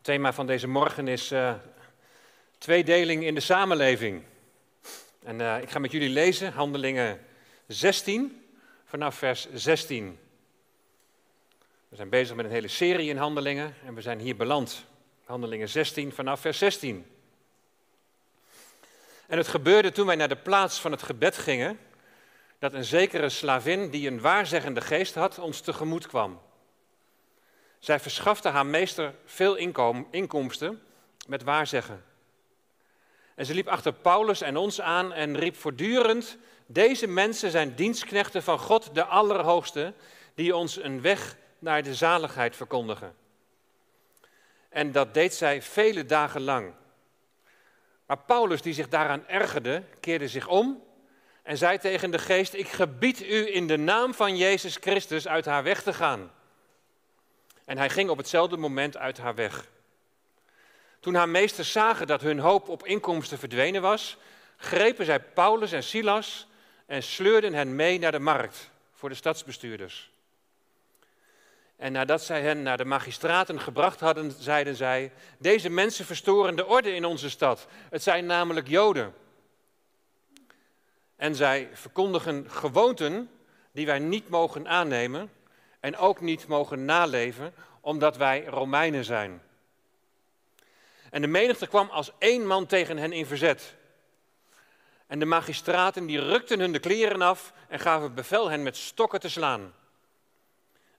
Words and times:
Het 0.00 0.08
thema 0.08 0.32
van 0.32 0.46
deze 0.46 0.68
morgen 0.68 1.08
is 1.08 1.32
uh, 1.32 1.54
tweedeling 2.58 3.24
in 3.24 3.34
de 3.34 3.40
samenleving. 3.40 4.22
En 5.22 5.40
uh, 5.40 5.60
ik 5.62 5.70
ga 5.70 5.78
met 5.78 5.92
jullie 5.92 6.08
lezen 6.08 6.52
Handelingen 6.52 7.20
16 7.66 8.44
vanaf 8.84 9.14
vers 9.14 9.52
16. 9.52 10.18
We 11.88 11.96
zijn 11.96 12.08
bezig 12.08 12.36
met 12.36 12.44
een 12.44 12.50
hele 12.50 12.68
serie 12.68 13.08
in 13.08 13.16
Handelingen 13.16 13.74
en 13.84 13.94
we 13.94 14.00
zijn 14.00 14.18
hier 14.18 14.36
beland. 14.36 14.84
Handelingen 15.24 15.68
16 15.68 16.12
vanaf 16.12 16.40
vers 16.40 16.58
16. 16.58 17.06
En 19.26 19.38
het 19.38 19.48
gebeurde 19.48 19.92
toen 19.92 20.06
wij 20.06 20.16
naar 20.16 20.28
de 20.28 20.36
plaats 20.36 20.80
van 20.80 20.90
het 20.90 21.02
gebed 21.02 21.38
gingen, 21.38 21.78
dat 22.58 22.72
een 22.72 22.84
zekere 22.84 23.28
slavin 23.28 23.90
die 23.90 24.08
een 24.08 24.20
waarzeggende 24.20 24.80
geest 24.80 25.14
had 25.14 25.38
ons 25.38 25.60
tegemoet 25.60 26.06
kwam. 26.06 26.40
Zij 27.80 28.00
verschafte 28.00 28.48
haar 28.48 28.66
meester 28.66 29.14
veel 29.24 29.56
inkomsten 30.10 30.82
met 31.26 31.42
waarzeggen. 31.42 32.04
En 33.34 33.46
ze 33.46 33.54
liep 33.54 33.68
achter 33.68 33.92
Paulus 33.92 34.40
en 34.40 34.56
ons 34.56 34.80
aan 34.80 35.12
en 35.12 35.38
riep 35.38 35.56
voortdurend: 35.56 36.36
Deze 36.66 37.06
mensen 37.06 37.50
zijn 37.50 37.74
dienstknechten 37.74 38.42
van 38.42 38.58
God, 38.58 38.94
de 38.94 39.04
Allerhoogste, 39.04 39.94
die 40.34 40.56
ons 40.56 40.82
een 40.82 41.00
weg 41.00 41.36
naar 41.58 41.82
de 41.82 41.94
zaligheid 41.94 42.56
verkondigen. 42.56 43.14
En 44.68 44.92
dat 44.92 45.14
deed 45.14 45.34
zij 45.34 45.62
vele 45.62 46.06
dagen 46.06 46.40
lang. 46.40 46.72
Maar 48.06 48.18
Paulus, 48.18 48.62
die 48.62 48.74
zich 48.74 48.88
daaraan 48.88 49.28
ergerde, 49.28 49.82
keerde 50.00 50.28
zich 50.28 50.48
om 50.48 50.82
en 51.42 51.56
zei 51.56 51.78
tegen 51.78 52.10
de 52.10 52.18
geest: 52.18 52.54
Ik 52.54 52.68
gebied 52.68 53.22
u 53.22 53.54
in 53.54 53.66
de 53.66 53.76
naam 53.76 54.14
van 54.14 54.36
Jezus 54.36 54.76
Christus 54.76 55.28
uit 55.28 55.44
haar 55.44 55.62
weg 55.62 55.82
te 55.82 55.92
gaan. 55.92 56.30
En 57.70 57.78
hij 57.78 57.90
ging 57.90 58.08
op 58.10 58.16
hetzelfde 58.16 58.56
moment 58.56 58.96
uit 58.96 59.18
haar 59.18 59.34
weg. 59.34 59.66
Toen 61.00 61.14
haar 61.14 61.28
meesters 61.28 61.72
zagen 61.72 62.06
dat 62.06 62.20
hun 62.20 62.38
hoop 62.38 62.68
op 62.68 62.86
inkomsten 62.86 63.38
verdwenen 63.38 63.82
was, 63.82 64.16
grepen 64.56 65.04
zij 65.04 65.20
Paulus 65.20 65.72
en 65.72 65.82
Silas 65.82 66.46
en 66.86 67.02
sleurden 67.02 67.54
hen 67.54 67.76
mee 67.76 67.98
naar 67.98 68.12
de 68.12 68.18
markt 68.18 68.70
voor 68.92 69.08
de 69.08 69.14
stadsbestuurders. 69.14 70.10
En 71.76 71.92
nadat 71.92 72.22
zij 72.22 72.42
hen 72.42 72.62
naar 72.62 72.76
de 72.76 72.84
magistraten 72.84 73.60
gebracht 73.60 74.00
hadden, 74.00 74.32
zeiden 74.38 74.76
zij: 74.76 75.12
Deze 75.38 75.68
mensen 75.68 76.04
verstoren 76.04 76.56
de 76.56 76.66
orde 76.66 76.94
in 76.94 77.04
onze 77.04 77.30
stad. 77.30 77.66
Het 77.90 78.02
zijn 78.02 78.26
namelijk 78.26 78.68
Joden. 78.68 79.14
En 81.16 81.34
zij 81.34 81.68
verkondigen 81.72 82.50
gewoonten 82.50 83.30
die 83.72 83.86
wij 83.86 83.98
niet 83.98 84.28
mogen 84.28 84.68
aannemen 84.68 85.30
en 85.80 85.96
ook 85.96 86.20
niet 86.20 86.46
mogen 86.46 86.84
naleven, 86.84 87.54
omdat 87.80 88.16
wij 88.16 88.44
Romeinen 88.44 89.04
zijn. 89.04 89.42
En 91.10 91.20
de 91.20 91.26
menigte 91.26 91.66
kwam 91.66 91.88
als 91.88 92.12
één 92.18 92.46
man 92.46 92.66
tegen 92.66 92.96
hen 92.96 93.12
in 93.12 93.26
verzet. 93.26 93.74
En 95.06 95.18
de 95.18 95.24
magistraten 95.24 96.06
die 96.06 96.20
rukten 96.20 96.60
hun 96.60 96.72
de 96.72 96.78
kleren 96.78 97.22
af 97.22 97.52
en 97.68 97.78
gaven 97.78 98.14
bevel 98.14 98.50
hen 98.50 98.62
met 98.62 98.76
stokken 98.76 99.20
te 99.20 99.28
slaan. 99.28 99.74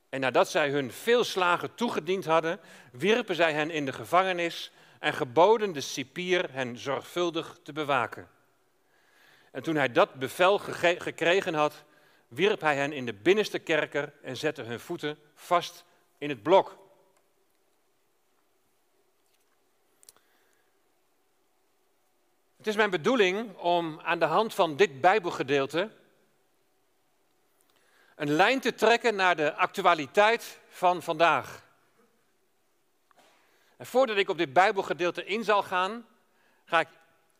En 0.10 0.20
nadat 0.20 0.50
zij 0.50 0.70
hun 0.70 0.92
veel 0.92 1.24
slagen 1.24 1.76
toegediend 1.76 2.26
hadden, 2.26 2.60
wierpen 2.92 3.36
zij 3.36 3.54
hen 3.54 3.70
in 3.70 3.86
de 3.86 3.94
gevangenis 3.94 4.72
en 5.00 5.14
geboden 5.14 5.72
de 5.72 5.82
cipier 5.82 6.52
hen 6.52 6.78
zorgvuldig 6.78 7.60
te 7.64 7.74
bewaken. 7.74 8.30
En 9.52 9.64
toen 9.64 9.76
hij 9.76 9.92
dat 9.92 10.14
bevel 10.14 10.58
gekregen 10.98 11.54
had, 11.54 11.84
wierp 12.32 12.62
hij 12.62 12.76
hen 12.76 12.94
in 12.94 13.06
de 13.06 13.14
binnenste 13.14 13.60
kerker 13.60 14.14
en 14.22 14.38
zette 14.38 14.62
hun 14.62 14.80
voeten 14.80 15.20
vast 15.36 15.84
in 16.18 16.30
het 16.30 16.44
blok. 16.44 16.78
Het 22.58 22.68
is 22.68 22.76
mijn 22.76 22.90
bedoeling 22.90 23.58
om 23.58 24.00
aan 24.00 24.20
de 24.20 24.26
hand 24.26 24.54
van 24.54 24.76
dit 24.76 25.02
Bijbelgedeelte 25.02 25.92
een 28.16 28.32
lijn 28.32 28.60
te 28.60 28.74
trekken 28.74 29.16
naar 29.16 29.36
de 29.36 29.54
actualiteit 29.54 30.60
van 30.68 31.02
vandaag. 31.02 31.64
En 33.78 33.86
voordat 33.86 34.18
ik 34.18 34.30
op 34.30 34.38
dit 34.38 34.54
Bijbelgedeelte 34.54 35.26
in 35.26 35.44
zal 35.44 35.64
gaan, 35.64 36.08
ga 36.66 36.80
ik 36.80 36.88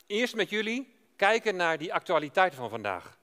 eerst 0.06 0.34
met 0.34 0.50
jullie 0.50 0.94
kijken 1.16 1.56
naar 1.56 1.78
die 1.78 1.94
actualiteit 1.94 2.54
van 2.54 2.70
vandaag. 2.70 3.20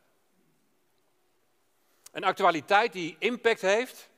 Een 2.12 2.24
actualiteit 2.24 2.94
die 2.94 3.16
impact 3.20 3.62
heeft 3.62 4.10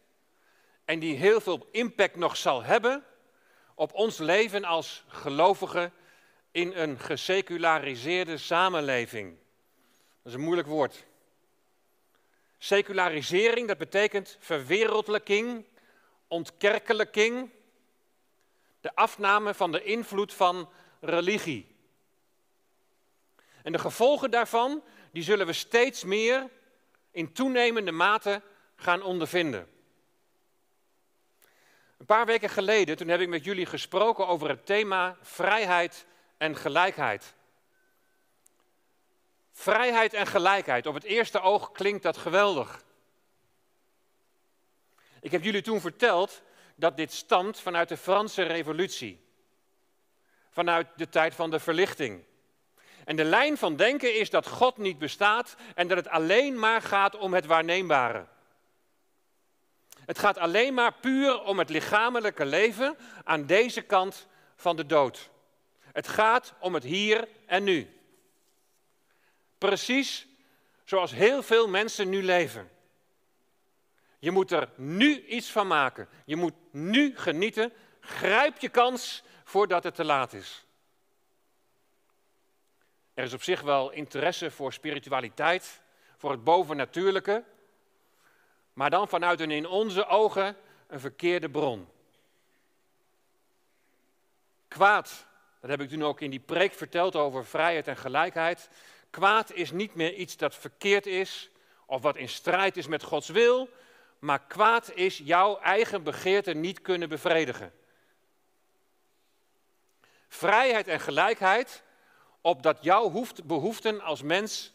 en 0.85 0.99
die 0.99 1.15
heel 1.15 1.41
veel 1.41 1.67
impact 1.71 2.15
nog 2.15 2.37
zal 2.37 2.63
hebben 2.63 3.05
op 3.75 3.93
ons 3.93 4.17
leven 4.17 4.63
als 4.63 5.03
gelovigen 5.07 5.93
in 6.51 6.73
een 6.75 6.99
geseculariseerde 6.99 8.37
samenleving. 8.37 9.37
Dat 10.23 10.31
is 10.31 10.33
een 10.33 10.45
moeilijk 10.45 10.67
woord. 10.67 11.05
Secularisering, 12.57 13.67
dat 13.67 13.77
betekent 13.77 14.37
verwereldlijking, 14.39 15.65
ontkerkelijking, 16.27 17.49
de 18.81 18.95
afname 18.95 19.53
van 19.53 19.71
de 19.71 19.83
invloed 19.83 20.33
van 20.33 20.69
religie. 20.99 21.75
En 23.63 23.71
de 23.71 23.79
gevolgen 23.79 24.31
daarvan, 24.31 24.83
die 25.11 25.23
zullen 25.23 25.45
we 25.45 25.53
steeds 25.53 26.03
meer 26.03 26.49
in 27.11 27.33
toenemende 27.33 27.91
mate 27.91 28.41
gaan 28.75 29.01
ondervinden. 29.01 29.69
Een 31.97 32.05
paar 32.05 32.25
weken 32.25 32.49
geleden, 32.49 32.97
toen 32.97 33.07
heb 33.07 33.19
ik 33.19 33.27
met 33.27 33.43
jullie 33.43 33.65
gesproken 33.65 34.27
over 34.27 34.49
het 34.49 34.65
thema 34.65 35.17
vrijheid 35.21 36.05
en 36.37 36.55
gelijkheid. 36.55 37.33
Vrijheid 39.51 40.13
en 40.13 40.27
gelijkheid. 40.27 40.85
Op 40.85 40.93
het 40.93 41.03
eerste 41.03 41.41
oog 41.41 41.71
klinkt 41.71 42.03
dat 42.03 42.17
geweldig. 42.17 42.83
Ik 45.19 45.31
heb 45.31 45.43
jullie 45.43 45.61
toen 45.61 45.81
verteld 45.81 46.41
dat 46.75 46.97
dit 46.97 47.11
stamt 47.13 47.59
vanuit 47.59 47.89
de 47.89 47.97
Franse 47.97 48.43
Revolutie. 48.43 49.25
Vanuit 50.49 50.87
de 50.95 51.09
tijd 51.09 51.35
van 51.35 51.49
de 51.49 51.59
verlichting. 51.59 52.23
En 53.11 53.17
de 53.17 53.23
lijn 53.23 53.57
van 53.57 53.75
denken 53.75 54.19
is 54.19 54.29
dat 54.29 54.47
God 54.47 54.77
niet 54.77 54.97
bestaat 54.97 55.55
en 55.75 55.87
dat 55.87 55.97
het 55.97 56.07
alleen 56.07 56.59
maar 56.59 56.81
gaat 56.81 57.17
om 57.17 57.33
het 57.33 57.45
waarneembare. 57.45 58.25
Het 60.05 60.19
gaat 60.19 60.37
alleen 60.37 60.73
maar 60.73 60.93
puur 60.93 61.43
om 61.43 61.59
het 61.59 61.69
lichamelijke 61.69 62.45
leven 62.45 62.97
aan 63.23 63.45
deze 63.45 63.81
kant 63.81 64.27
van 64.55 64.75
de 64.75 64.85
dood. 64.85 65.29
Het 65.91 66.07
gaat 66.07 66.53
om 66.59 66.73
het 66.73 66.83
hier 66.83 67.27
en 67.45 67.63
nu. 67.63 67.99
Precies 69.57 70.27
zoals 70.83 71.11
heel 71.11 71.43
veel 71.43 71.67
mensen 71.67 72.09
nu 72.09 72.23
leven. 72.23 72.69
Je 74.19 74.31
moet 74.31 74.51
er 74.51 74.69
nu 74.75 75.25
iets 75.25 75.51
van 75.51 75.67
maken. 75.67 76.09
Je 76.25 76.35
moet 76.35 76.55
nu 76.71 77.17
genieten. 77.17 77.73
Grijp 77.99 78.57
je 78.57 78.69
kans 78.69 79.23
voordat 79.43 79.83
het 79.83 79.95
te 79.95 80.03
laat 80.03 80.33
is. 80.33 80.65
Er 83.21 83.27
is 83.27 83.33
op 83.33 83.43
zich 83.43 83.61
wel 83.61 83.91
interesse 83.91 84.51
voor 84.51 84.73
spiritualiteit, 84.73 85.81
voor 86.17 86.31
het 86.31 86.43
bovennatuurlijke, 86.43 87.43
maar 88.73 88.89
dan 88.89 89.07
vanuit 89.07 89.39
een 89.39 89.51
in 89.51 89.67
onze 89.67 90.07
ogen 90.07 90.57
een 90.87 90.99
verkeerde 90.99 91.49
bron. 91.49 91.87
Kwaad, 94.67 95.25
dat 95.59 95.69
heb 95.69 95.81
ik 95.81 95.89
toen 95.89 96.03
ook 96.03 96.21
in 96.21 96.29
die 96.29 96.39
preek 96.39 96.73
verteld 96.73 97.15
over 97.15 97.45
vrijheid 97.45 97.87
en 97.87 97.97
gelijkheid. 97.97 98.69
Kwaad 99.09 99.51
is 99.51 99.71
niet 99.71 99.95
meer 99.95 100.13
iets 100.13 100.37
dat 100.37 100.55
verkeerd 100.55 101.05
is 101.05 101.49
of 101.85 102.01
wat 102.01 102.17
in 102.17 102.29
strijd 102.29 102.77
is 102.77 102.87
met 102.87 103.03
Gods 103.03 103.29
wil, 103.29 103.69
maar 104.19 104.39
kwaad 104.39 104.91
is 104.93 105.17
jouw 105.17 105.59
eigen 105.59 106.03
begeerte 106.03 106.53
niet 106.53 106.81
kunnen 106.81 107.09
bevredigen. 107.09 107.73
Vrijheid 110.27 110.87
en 110.87 110.99
gelijkheid, 110.99 111.83
opdat 112.41 112.77
jouw 112.81 113.25
behoeften 113.43 114.01
als 114.01 114.21
mens 114.21 114.73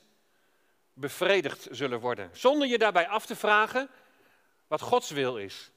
bevredigd 0.93 1.69
zullen 1.71 2.01
worden. 2.01 2.31
Zonder 2.33 2.69
je 2.69 2.79
daarbij 2.79 3.09
af 3.09 3.27
te 3.27 3.37
vragen 3.37 3.89
wat 4.67 4.81
Gods 4.81 5.11
wil 5.11 5.39
is. 5.39 5.71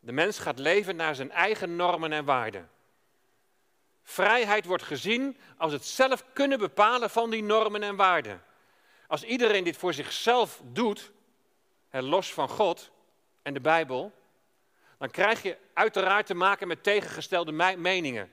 De 0.00 0.12
mens 0.12 0.38
gaat 0.38 0.58
leven 0.58 0.96
naar 0.96 1.14
zijn 1.14 1.30
eigen 1.30 1.76
normen 1.76 2.12
en 2.12 2.24
waarden. 2.24 2.70
Vrijheid 4.02 4.64
wordt 4.64 4.82
gezien 4.82 5.36
als 5.56 5.72
het 5.72 5.84
zelf 5.84 6.24
kunnen 6.32 6.58
bepalen 6.58 7.10
van 7.10 7.30
die 7.30 7.42
normen 7.42 7.82
en 7.82 7.96
waarden. 7.96 8.42
Als 9.06 9.22
iedereen 9.22 9.64
dit 9.64 9.76
voor 9.76 9.94
zichzelf 9.94 10.60
doet, 10.64 11.12
los 11.90 12.32
van 12.32 12.48
God 12.48 12.90
en 13.42 13.54
de 13.54 13.60
Bijbel, 13.60 14.12
dan 14.98 15.10
krijg 15.10 15.42
je 15.42 15.56
uiteraard 15.74 16.26
te 16.26 16.34
maken 16.34 16.68
met 16.68 16.82
tegengestelde 16.82 17.52
meningen. 17.76 18.32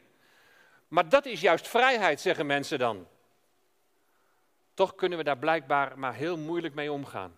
Maar 0.92 1.10
dat 1.10 1.26
is 1.26 1.42
juist 1.42 1.68
vrijheid, 1.68 2.22
zeggen 2.22 2.46
mensen 2.46 2.80
dan. 2.80 3.08
Toch 4.74 4.96
kunnen 4.96 5.18
we 5.18 5.24
daar 5.24 5.38
blijkbaar 5.38 6.00
maar 6.00 6.14
heel 6.14 6.38
moeilijk 6.38 6.74
mee 6.74 6.92
omgaan. 6.92 7.38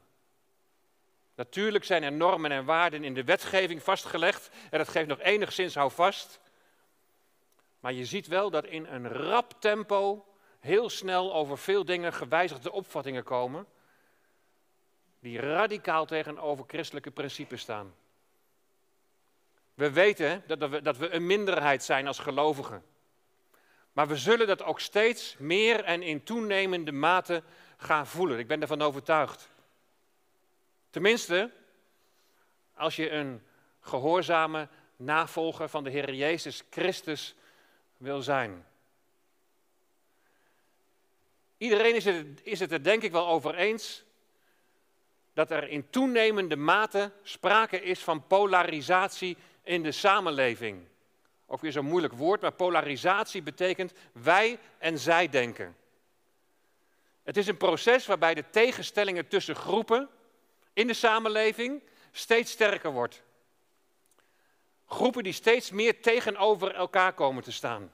Natuurlijk 1.35 1.83
zijn 1.83 2.03
er 2.03 2.11
normen 2.11 2.51
en 2.51 2.65
waarden 2.65 3.03
in 3.03 3.13
de 3.13 3.23
wetgeving 3.23 3.83
vastgelegd 3.83 4.49
en 4.69 4.77
dat 4.77 4.89
geeft 4.89 5.07
nog 5.07 5.19
enigszins 5.19 5.75
houvast. 5.75 6.39
Maar 7.79 7.93
je 7.93 8.05
ziet 8.05 8.27
wel 8.27 8.49
dat 8.49 8.65
in 8.65 8.85
een 8.85 9.07
rap 9.07 9.53
tempo 9.59 10.25
heel 10.59 10.89
snel 10.89 11.33
over 11.33 11.57
veel 11.57 11.85
dingen 11.85 12.13
gewijzigde 12.13 12.71
opvattingen 12.71 13.23
komen, 13.23 13.65
die 15.19 15.39
radicaal 15.39 16.05
tegenover 16.05 16.65
christelijke 16.67 17.11
principes 17.11 17.61
staan. 17.61 17.95
We 19.73 19.91
weten 19.91 20.43
dat 20.47 20.69
we, 20.69 20.81
dat 20.81 20.97
we 20.97 21.09
een 21.09 21.25
minderheid 21.25 21.83
zijn 21.83 22.07
als 22.07 22.19
gelovigen. 22.19 22.91
Maar 23.93 24.07
we 24.07 24.17
zullen 24.17 24.47
dat 24.47 24.63
ook 24.63 24.79
steeds 24.79 25.35
meer 25.37 25.83
en 25.83 26.01
in 26.01 26.23
toenemende 26.23 26.91
mate 26.91 27.43
gaan 27.77 28.07
voelen. 28.07 28.39
Ik 28.39 28.47
ben 28.47 28.61
ervan 28.61 28.81
overtuigd. 28.81 29.49
Tenminste, 30.89 31.51
als 32.75 32.95
je 32.95 33.09
een 33.09 33.43
gehoorzame 33.79 34.67
navolger 34.95 35.69
van 35.69 35.83
de 35.83 35.89
Heer 35.89 36.13
Jezus 36.13 36.63
Christus 36.69 37.35
wil 37.97 38.21
zijn. 38.21 38.65
Iedereen 41.57 41.95
is 41.95 42.05
het, 42.05 42.41
is 42.43 42.59
het 42.59 42.71
er 42.71 42.83
denk 42.83 43.03
ik 43.03 43.11
wel 43.11 43.27
over 43.27 43.55
eens 43.55 44.03
dat 45.33 45.51
er 45.51 45.67
in 45.67 45.89
toenemende 45.89 46.55
mate 46.55 47.11
sprake 47.23 47.81
is 47.81 47.99
van 47.99 48.27
polarisatie 48.27 49.37
in 49.63 49.83
de 49.83 49.91
samenleving. 49.91 50.87
Ook 51.45 51.61
weer 51.61 51.71
zo'n 51.71 51.85
moeilijk 51.85 52.13
woord, 52.13 52.41
maar 52.41 52.51
polarisatie 52.51 53.41
betekent 53.41 53.93
wij 54.11 54.59
en 54.77 54.99
zij 54.99 55.29
denken. 55.29 55.75
Het 57.23 57.37
is 57.37 57.47
een 57.47 57.57
proces 57.57 58.05
waarbij 58.05 58.33
de 58.33 58.49
tegenstellingen 58.49 59.27
tussen 59.27 59.55
groepen 59.55 60.09
in 60.73 60.87
de 60.87 60.93
samenleving 60.93 61.81
steeds 62.11 62.51
sterker 62.51 62.91
wordt. 62.91 63.23
Groepen 64.85 65.23
die 65.23 65.33
steeds 65.33 65.71
meer 65.71 66.01
tegenover 66.01 66.73
elkaar 66.73 67.13
komen 67.13 67.43
te 67.43 67.51
staan. 67.51 67.91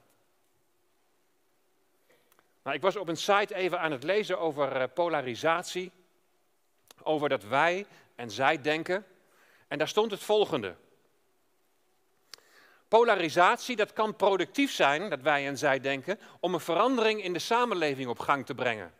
Nou, 2.64 2.76
ik 2.76 2.82
was 2.82 2.96
op 2.96 3.08
een 3.08 3.18
site 3.18 3.56
even 3.56 3.80
aan 3.80 3.92
het 3.92 4.04
lezen 4.04 4.40
over 4.40 4.76
eh, 4.76 4.88
polarisatie, 4.94 5.92
over 7.04 7.30
dat 7.30 7.44
wij 7.44 7.86
en 8.16 8.32
zij 8.32 8.62
denken. 8.62 9.06
En 9.68 9.78
daar 9.78 9.88
stond 9.88 10.12
het 10.12 10.24
volgende. 10.24 10.76
Polarisatie, 12.90 13.76
dat 13.76 13.94
kan 13.94 14.16
productief 14.16 14.72
zijn, 14.72 15.10
dat 15.10 15.22
wij 15.22 15.48
en 15.48 15.58
zij 15.58 15.80
denken, 15.80 16.20
om 16.40 16.54
een 16.54 16.60
verandering 16.60 17.24
in 17.24 17.34
de 17.34 17.40
samenleving 17.40 18.10
op 18.10 18.20
gang 18.20 18.46
te 18.46 18.56
brengen. 18.56 18.94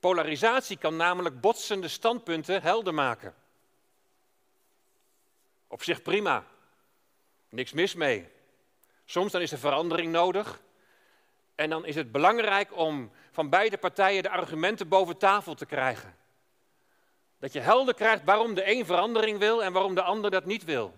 Polarisatie 0.00 0.78
kan 0.78 0.96
namelijk 0.96 1.40
botsende 1.40 1.88
standpunten 1.88 2.62
helder 2.62 2.94
maken. 2.94 3.34
Op 5.66 5.82
zich 5.82 6.02
prima, 6.02 6.44
niks 7.48 7.72
mis 7.72 7.94
mee. 7.94 8.28
Soms 9.04 9.32
dan 9.32 9.40
is 9.40 9.52
er 9.52 9.58
verandering 9.58 10.12
nodig 10.12 10.60
en 11.54 11.70
dan 11.70 11.86
is 11.86 11.94
het 11.94 12.12
belangrijk 12.12 12.76
om 12.76 13.10
van 13.30 13.48
beide 13.48 13.78
partijen 13.78 14.22
de 14.22 14.30
argumenten 14.30 14.88
boven 14.88 15.16
tafel 15.16 15.54
te 15.54 15.66
krijgen. 15.66 16.16
Dat 17.38 17.52
je 17.52 17.60
helder 17.60 17.94
krijgt 17.94 18.24
waarom 18.24 18.54
de 18.54 18.70
een 18.70 18.86
verandering 18.86 19.38
wil 19.38 19.64
en 19.64 19.72
waarom 19.72 19.94
de 19.94 20.02
ander 20.02 20.30
dat 20.30 20.44
niet 20.44 20.64
wil. 20.64 20.94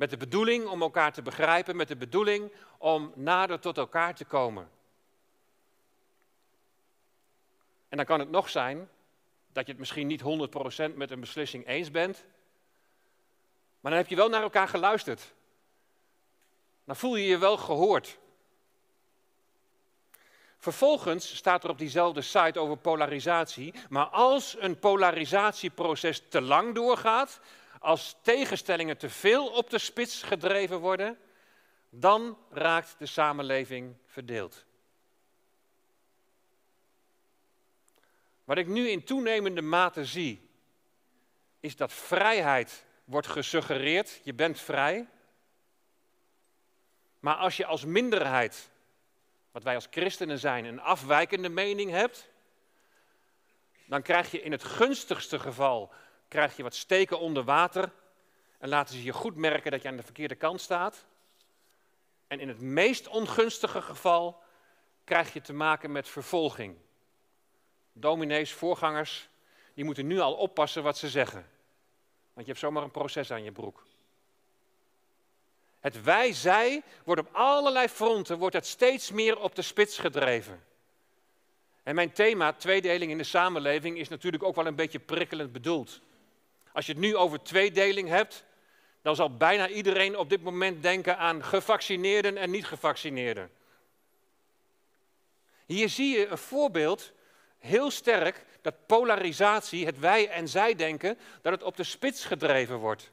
Met 0.00 0.10
de 0.10 0.16
bedoeling 0.16 0.66
om 0.66 0.82
elkaar 0.82 1.12
te 1.12 1.22
begrijpen, 1.22 1.76
met 1.76 1.88
de 1.88 1.96
bedoeling 1.96 2.52
om 2.78 3.12
nader 3.14 3.60
tot 3.60 3.78
elkaar 3.78 4.14
te 4.14 4.24
komen. 4.24 4.70
En 7.88 7.96
dan 7.96 8.06
kan 8.06 8.18
het 8.18 8.30
nog 8.30 8.48
zijn 8.48 8.88
dat 9.52 9.66
je 9.66 9.70
het 9.70 9.80
misschien 9.80 10.06
niet 10.06 10.22
100% 10.22 10.94
met 10.94 11.10
een 11.10 11.20
beslissing 11.20 11.66
eens 11.66 11.90
bent, 11.90 12.24
maar 13.80 13.90
dan 13.90 14.00
heb 14.00 14.10
je 14.10 14.16
wel 14.16 14.28
naar 14.28 14.42
elkaar 14.42 14.68
geluisterd. 14.68 15.34
Dan 16.84 16.96
voel 16.96 17.16
je 17.16 17.26
je 17.26 17.38
wel 17.38 17.56
gehoord. 17.56 18.18
Vervolgens 20.56 21.36
staat 21.36 21.64
er 21.64 21.70
op 21.70 21.78
diezelfde 21.78 22.22
site 22.22 22.58
over 22.58 22.76
polarisatie, 22.76 23.74
maar 23.88 24.06
als 24.06 24.56
een 24.58 24.78
polarisatieproces 24.78 26.22
te 26.28 26.40
lang 26.40 26.74
doorgaat, 26.74 27.40
als 27.80 28.16
tegenstellingen 28.22 28.96
te 28.96 29.10
veel 29.10 29.48
op 29.48 29.70
de 29.70 29.78
spits 29.78 30.22
gedreven 30.22 30.78
worden, 30.78 31.18
dan 31.90 32.38
raakt 32.50 32.94
de 32.98 33.06
samenleving 33.06 33.96
verdeeld. 34.06 34.64
Wat 38.44 38.58
ik 38.58 38.66
nu 38.66 38.88
in 38.88 39.04
toenemende 39.04 39.62
mate 39.62 40.04
zie, 40.04 40.50
is 41.60 41.76
dat 41.76 41.92
vrijheid 41.92 42.84
wordt 43.04 43.26
gesuggereerd, 43.26 44.20
je 44.24 44.34
bent 44.34 44.60
vrij. 44.60 45.08
Maar 47.20 47.34
als 47.34 47.56
je 47.56 47.66
als 47.66 47.84
minderheid, 47.84 48.70
wat 49.50 49.62
wij 49.62 49.74
als 49.74 49.86
christenen 49.90 50.38
zijn, 50.38 50.64
een 50.64 50.80
afwijkende 50.80 51.48
mening 51.48 51.90
hebt, 51.90 52.28
dan 53.86 54.02
krijg 54.02 54.30
je 54.30 54.42
in 54.42 54.52
het 54.52 54.64
gunstigste 54.64 55.38
geval 55.38 55.92
krijg 56.30 56.56
je 56.56 56.62
wat 56.62 56.74
steken 56.74 57.18
onder 57.18 57.44
water 57.44 57.92
en 58.58 58.68
laten 58.68 58.94
ze 58.94 59.02
je 59.02 59.12
goed 59.12 59.36
merken 59.36 59.70
dat 59.70 59.82
je 59.82 59.88
aan 59.88 59.96
de 59.96 60.02
verkeerde 60.02 60.34
kant 60.34 60.60
staat. 60.60 61.04
En 62.26 62.40
in 62.40 62.48
het 62.48 62.60
meest 62.60 63.08
ongunstige 63.08 63.82
geval 63.82 64.42
krijg 65.04 65.32
je 65.32 65.40
te 65.40 65.52
maken 65.52 65.92
met 65.92 66.08
vervolging. 66.08 66.76
Dominees, 67.92 68.52
voorgangers, 68.52 69.28
die 69.74 69.84
moeten 69.84 70.06
nu 70.06 70.18
al 70.18 70.34
oppassen 70.34 70.82
wat 70.82 70.98
ze 70.98 71.08
zeggen. 71.08 71.48
Want 72.32 72.46
je 72.46 72.52
hebt 72.52 72.58
zomaar 72.58 72.82
een 72.82 72.90
proces 72.90 73.30
aan 73.30 73.44
je 73.44 73.52
broek. 73.52 73.86
Het 75.80 76.02
wij-zij 76.02 76.82
wordt 77.04 77.20
op 77.20 77.28
allerlei 77.32 77.88
fronten 77.88 78.38
wordt 78.38 78.54
het 78.54 78.66
steeds 78.66 79.10
meer 79.10 79.40
op 79.40 79.54
de 79.54 79.62
spits 79.62 79.98
gedreven. 79.98 80.64
En 81.82 81.94
mijn 81.94 82.12
thema, 82.12 82.52
tweedeling 82.52 83.10
in 83.10 83.18
de 83.18 83.24
samenleving, 83.24 83.98
is 83.98 84.08
natuurlijk 84.08 84.42
ook 84.42 84.54
wel 84.54 84.66
een 84.66 84.74
beetje 84.74 84.98
prikkelend 84.98 85.52
bedoeld. 85.52 86.00
Als 86.72 86.86
je 86.86 86.92
het 86.92 87.00
nu 87.00 87.16
over 87.16 87.42
tweedeling 87.42 88.08
hebt, 88.08 88.44
dan 89.02 89.16
zal 89.16 89.36
bijna 89.36 89.68
iedereen 89.68 90.18
op 90.18 90.28
dit 90.28 90.42
moment 90.42 90.82
denken 90.82 91.18
aan 91.18 91.44
gevaccineerden 91.44 92.36
en 92.36 92.50
niet-gevaccineerden. 92.50 93.50
Hier 95.66 95.88
zie 95.88 96.18
je 96.18 96.26
een 96.26 96.38
voorbeeld, 96.38 97.12
heel 97.58 97.90
sterk, 97.90 98.44
dat 98.60 98.86
polarisatie, 98.86 99.86
het 99.86 99.98
wij 99.98 100.28
en 100.28 100.48
zij 100.48 100.74
denken, 100.74 101.18
dat 101.42 101.52
het 101.52 101.62
op 101.62 101.76
de 101.76 101.84
spits 101.84 102.24
gedreven 102.24 102.76
wordt. 102.76 103.10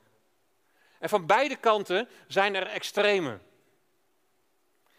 En 0.99 1.09
van 1.09 1.25
beide 1.25 1.55
kanten 1.55 2.09
zijn 2.27 2.55
er 2.55 2.67
extremen. 2.67 3.41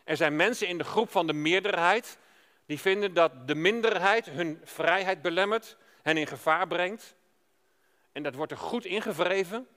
Er 0.04 0.16
zijn 0.16 0.36
mensen 0.36 0.68
in 0.68 0.78
de 0.78 0.84
groep 0.84 1.10
van 1.10 1.26
de 1.26 1.32
meerderheid 1.32 2.18
die 2.66 2.80
vinden 2.80 3.14
dat 3.14 3.48
de 3.48 3.54
minderheid 3.54 4.26
hun 4.26 4.60
vrijheid 4.64 5.22
belemmert, 5.22 5.76
hen 6.02 6.16
in 6.16 6.26
gevaar 6.26 6.66
brengt. 6.66 7.14
En 8.18 8.24
dat 8.24 8.34
wordt 8.34 8.52
er 8.52 8.58
goed 8.58 8.84
ingevreven. 8.84 9.68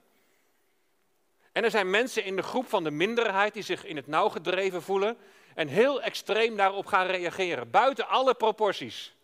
En 1.51 1.63
er 1.63 1.71
zijn 1.71 1.89
mensen 1.89 2.23
in 2.23 2.35
de 2.35 2.41
groep 2.41 2.67
van 2.67 2.83
de 2.83 2.91
minderheid 2.91 3.53
die 3.53 3.63
zich 3.63 3.85
in 3.85 3.95
het 3.95 4.07
nauw 4.07 4.29
gedreven 4.29 4.81
voelen 4.81 5.17
en 5.55 5.67
heel 5.67 6.01
extreem 6.01 6.57
daarop 6.57 6.85
gaan 6.85 7.05
reageren, 7.05 7.69
buiten 7.69 8.07
alle 8.07 8.33
proporties. 8.33 9.15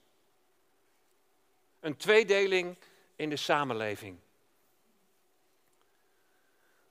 Een 1.79 1.97
tweedeling 1.97 2.75
in 3.15 3.29
de 3.29 3.35
samenleving. 3.35 4.17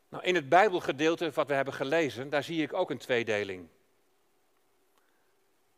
Nou, 0.09 0.25
in 0.25 0.35
het 0.35 0.49
Bijbelgedeelte 0.49 1.31
wat 1.31 1.49
we 1.49 1.55
hebben 1.55 1.75
gelezen, 1.75 2.31
daar 2.31 2.45
zie 2.45 2.63
ik 2.63 2.73
ook 2.73 2.91
een 2.91 2.99
tweedeling. 2.99 3.69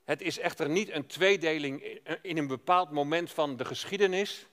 Het 0.05 0.21
is 0.21 0.39
echter 0.39 0.69
niet 0.69 0.91
een 0.91 1.07
tweedeling 1.07 1.83
in 2.23 2.39
een 2.39 2.47
bepaald 2.47 2.91
moment 2.91 3.31
van 3.31 3.57
de 3.57 3.65
geschiedenis. 3.65 4.47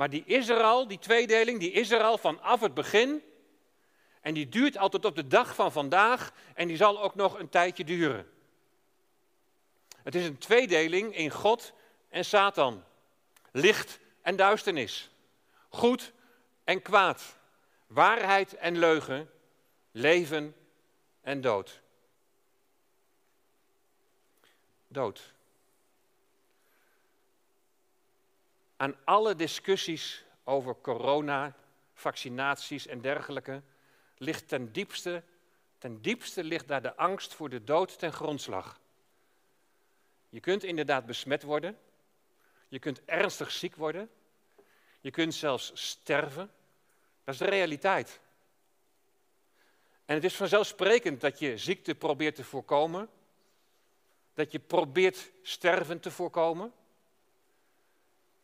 Maar 0.00 0.10
die 0.10 0.24
is 0.24 0.48
er 0.48 0.62
al, 0.62 0.88
die 0.88 0.98
tweedeling, 0.98 1.60
die 1.60 1.70
is 1.70 1.90
er 1.90 2.02
al 2.02 2.18
vanaf 2.18 2.60
het 2.60 2.74
begin. 2.74 3.22
En 4.20 4.34
die 4.34 4.48
duurt 4.48 4.76
al 4.76 4.88
tot 4.88 5.04
op 5.04 5.16
de 5.16 5.26
dag 5.26 5.54
van 5.54 5.72
vandaag 5.72 6.32
en 6.54 6.68
die 6.68 6.76
zal 6.76 7.02
ook 7.02 7.14
nog 7.14 7.38
een 7.38 7.48
tijdje 7.48 7.84
duren. 7.84 8.30
Het 10.02 10.14
is 10.14 10.26
een 10.26 10.38
tweedeling 10.38 11.16
in 11.16 11.30
God 11.30 11.72
en 12.08 12.24
Satan. 12.24 12.84
Licht 13.52 13.98
en 14.22 14.36
duisternis. 14.36 15.10
Goed 15.68 16.12
en 16.64 16.82
kwaad. 16.82 17.38
Waarheid 17.86 18.54
en 18.54 18.78
leugen. 18.78 19.30
Leven 19.90 20.56
en 21.20 21.40
dood. 21.40 21.82
Dood. 24.88 25.34
Aan 28.80 28.96
alle 29.04 29.34
discussies 29.34 30.24
over 30.44 30.76
corona, 30.80 31.56
vaccinaties 31.94 32.86
en 32.86 33.00
dergelijke, 33.00 33.62
ligt 34.16 34.48
ten 34.48 34.72
diepste, 34.72 35.22
ten 35.78 36.02
diepste 36.02 36.44
ligt 36.44 36.68
daar 36.68 36.82
de 36.82 36.96
angst 36.96 37.34
voor 37.34 37.48
de 37.48 37.64
dood 37.64 37.98
ten 37.98 38.12
grondslag. 38.12 38.80
Je 40.28 40.40
kunt 40.40 40.64
inderdaad 40.64 41.06
besmet 41.06 41.42
worden, 41.42 41.78
je 42.68 42.78
kunt 42.78 43.04
ernstig 43.04 43.50
ziek 43.50 43.76
worden, 43.76 44.10
Je 45.00 45.10
kunt 45.10 45.34
zelfs 45.34 45.70
sterven. 45.74 46.50
Dat 47.24 47.34
is 47.34 47.40
de 47.40 47.48
realiteit. 47.48 48.20
En 50.04 50.14
het 50.14 50.24
is 50.24 50.36
vanzelfsprekend 50.36 51.20
dat 51.20 51.38
je 51.38 51.58
ziekte 51.58 51.94
probeert 51.94 52.34
te 52.34 52.44
voorkomen. 52.44 53.08
Dat 54.34 54.52
je 54.52 54.58
probeert 54.58 55.30
sterven 55.42 56.00
te 56.00 56.10
voorkomen. 56.10 56.72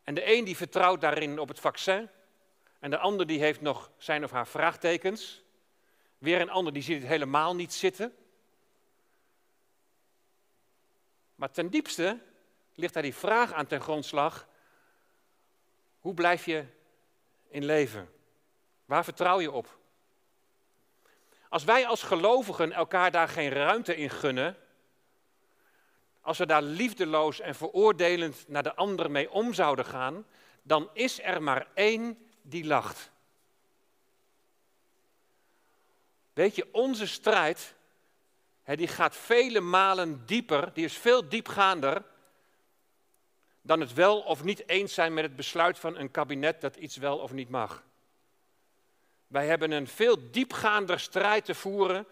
En 0.07 0.15
de 0.15 0.37
een 0.37 0.45
die 0.45 0.57
vertrouwt 0.57 1.01
daarin 1.01 1.39
op 1.39 1.49
het 1.49 1.61
vaccin. 1.61 2.09
En 2.79 2.91
de 2.91 2.99
ander 2.99 3.27
die 3.27 3.39
heeft 3.39 3.61
nog 3.61 3.91
zijn 3.99 4.25
of 4.25 4.31
haar 4.31 4.47
vraagtekens. 4.47 5.43
Weer 6.19 6.41
een 6.41 6.51
ander 6.51 6.73
die 6.73 6.83
ziet 6.83 6.99
het 6.99 7.09
helemaal 7.09 7.55
niet 7.55 7.73
zitten. 7.73 8.17
Maar 11.35 11.51
ten 11.51 11.71
diepste 11.71 12.19
ligt 12.75 12.95
daar 12.95 13.03
die 13.03 13.15
vraag 13.15 13.53
aan 13.53 13.67
ten 13.67 13.81
grondslag. 13.81 14.49
Hoe 16.01 16.15
blijf 16.15 16.45
je 16.45 16.65
in 17.49 17.65
leven? 17.65 18.13
Waar 18.85 19.05
vertrouw 19.05 19.41
je 19.41 19.51
op? 19.51 19.79
Als 21.49 21.65
wij 21.65 21.87
als 21.87 22.03
gelovigen 22.03 22.73
elkaar 22.73 23.11
daar 23.11 23.29
geen 23.29 23.51
ruimte 23.51 23.97
in 23.97 24.11
gunnen, 24.11 24.57
als 26.27 26.39
we 26.39 26.47
daar 26.47 26.63
liefdeloos 26.63 27.41
en 27.41 27.55
veroordelend 27.55 28.45
naar 28.49 28.63
de 28.63 28.75
ander 28.75 29.11
mee 29.11 29.31
om 29.31 29.55
zouden 29.55 29.85
gaan, 29.85 30.27
dan 30.63 30.91
is 30.93 31.23
er 31.23 31.43
maar 31.43 31.67
één 31.75 32.19
die 32.43 32.65
lacht. 32.65 33.11
Weet 36.33 36.55
je, 36.55 36.69
onze 36.73 37.07
strijd, 37.07 37.75
hè, 38.63 38.77
die 38.77 38.89
gaat 38.89 39.17
vele 39.17 39.61
malen 39.61 40.27
dieper, 40.27 40.73
die 40.73 40.85
is 40.85 40.97
veel 40.97 41.29
diepgaander 41.29 42.05
dan 43.61 43.81
het 43.81 43.93
wel 43.93 44.21
of 44.21 44.45
niet 44.45 44.69
eens 44.69 44.95
zijn 44.95 45.15
met 45.15 45.25
het 45.25 45.37
besluit 45.37 45.79
van 45.79 45.97
een 45.97 46.11
kabinet 46.11 46.61
dat 46.61 46.77
iets 46.77 46.97
wel 46.97 47.19
of 47.19 47.33
niet 47.33 47.49
mag. 47.49 47.85
Wij 49.27 49.47
hebben 49.47 49.71
een 49.71 49.89
veel 49.89 50.31
diepgaander 50.31 51.01
strijd 51.01 51.45
te 51.45 51.55
voeren 51.55 52.07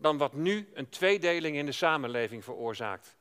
dan 0.00 0.18
wat 0.18 0.32
nu 0.32 0.68
een 0.74 0.88
tweedeling 0.88 1.56
in 1.56 1.66
de 1.66 1.72
samenleving 1.72 2.44
veroorzaakt. 2.44 3.16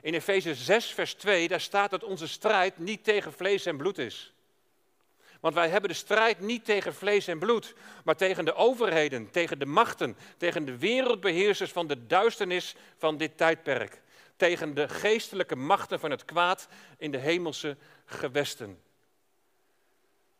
In 0.00 0.14
Efeze 0.14 0.54
6, 0.54 0.86
vers 0.86 1.14
2, 1.14 1.48
daar 1.48 1.60
staat 1.60 1.90
dat 1.90 2.04
onze 2.04 2.28
strijd 2.28 2.78
niet 2.78 3.04
tegen 3.04 3.32
vlees 3.32 3.66
en 3.66 3.76
bloed 3.76 3.98
is. 3.98 4.34
Want 5.40 5.54
wij 5.54 5.68
hebben 5.68 5.90
de 5.90 5.96
strijd 5.96 6.40
niet 6.40 6.64
tegen 6.64 6.94
vlees 6.94 7.26
en 7.26 7.38
bloed, 7.38 7.74
maar 8.04 8.16
tegen 8.16 8.44
de 8.44 8.54
overheden, 8.54 9.30
tegen 9.30 9.58
de 9.58 9.66
machten, 9.66 10.16
tegen 10.36 10.64
de 10.64 10.78
wereldbeheersers 10.78 11.72
van 11.72 11.86
de 11.86 12.06
duisternis 12.06 12.74
van 12.96 13.16
dit 13.16 13.36
tijdperk. 13.36 14.00
Tegen 14.36 14.74
de 14.74 14.88
geestelijke 14.88 15.56
machten 15.56 16.00
van 16.00 16.10
het 16.10 16.24
kwaad 16.24 16.68
in 16.98 17.10
de 17.10 17.18
hemelse 17.18 17.76
gewesten. 18.04 18.80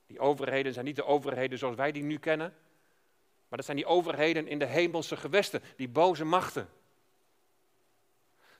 Die 0.07 0.19
overheden 0.19 0.73
zijn 0.73 0.85
niet 0.85 0.97
de 0.97 1.05
overheden 1.05 1.59
zoals 1.59 1.77
wij 1.77 1.93
die 1.93 2.03
nu 2.03 2.19
kennen, 2.19 2.55
maar 3.49 3.59
dat 3.59 3.65
zijn 3.65 3.77
die 3.77 3.87
overheden 3.87 4.49
in 4.49 4.59
de 4.59 4.65
hemelse 4.65 5.17
gewesten, 5.17 5.63
die 5.77 5.89
boze 5.89 6.25
machten. 6.25 6.69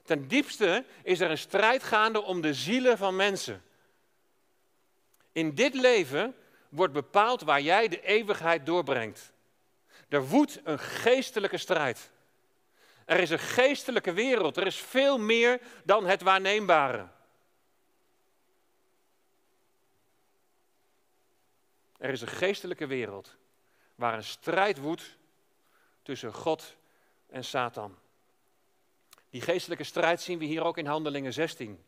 Ten 0.03 0.27
diepste 0.27 0.85
is 1.03 1.19
er 1.19 1.29
een 1.29 1.37
strijd 1.37 1.83
gaande 1.83 2.21
om 2.21 2.41
de 2.41 2.53
zielen 2.53 2.97
van 2.97 3.15
mensen. 3.15 3.63
In 5.31 5.55
dit 5.55 5.73
leven 5.73 6.35
wordt 6.69 6.93
bepaald 6.93 7.41
waar 7.41 7.61
jij 7.61 7.87
de 7.87 8.01
eeuwigheid 8.01 8.65
doorbrengt. 8.65 9.33
Er 10.09 10.27
woedt 10.27 10.59
een 10.63 10.79
geestelijke 10.79 11.57
strijd. 11.57 12.11
Er 13.05 13.19
is 13.19 13.29
een 13.29 13.39
geestelijke 13.39 14.13
wereld. 14.13 14.57
Er 14.57 14.65
is 14.65 14.77
veel 14.77 15.17
meer 15.17 15.59
dan 15.83 16.05
het 16.05 16.21
waarneembare. 16.21 17.07
Er 21.97 22.09
is 22.09 22.21
een 22.21 22.27
geestelijke 22.27 22.85
wereld 22.85 23.37
waar 23.97 24.13
een 24.13 24.23
strijd 24.23 24.77
woedt 24.77 25.17
tussen 26.03 26.33
God 26.33 26.75
en 27.29 27.43
Satan. 27.43 27.97
Die 29.29 29.41
geestelijke 29.41 29.83
strijd 29.83 30.21
zien 30.21 30.39
we 30.39 30.45
hier 30.45 30.63
ook 30.63 30.77
in 30.77 30.85
Handelingen 30.85 31.33
16. 31.33 31.83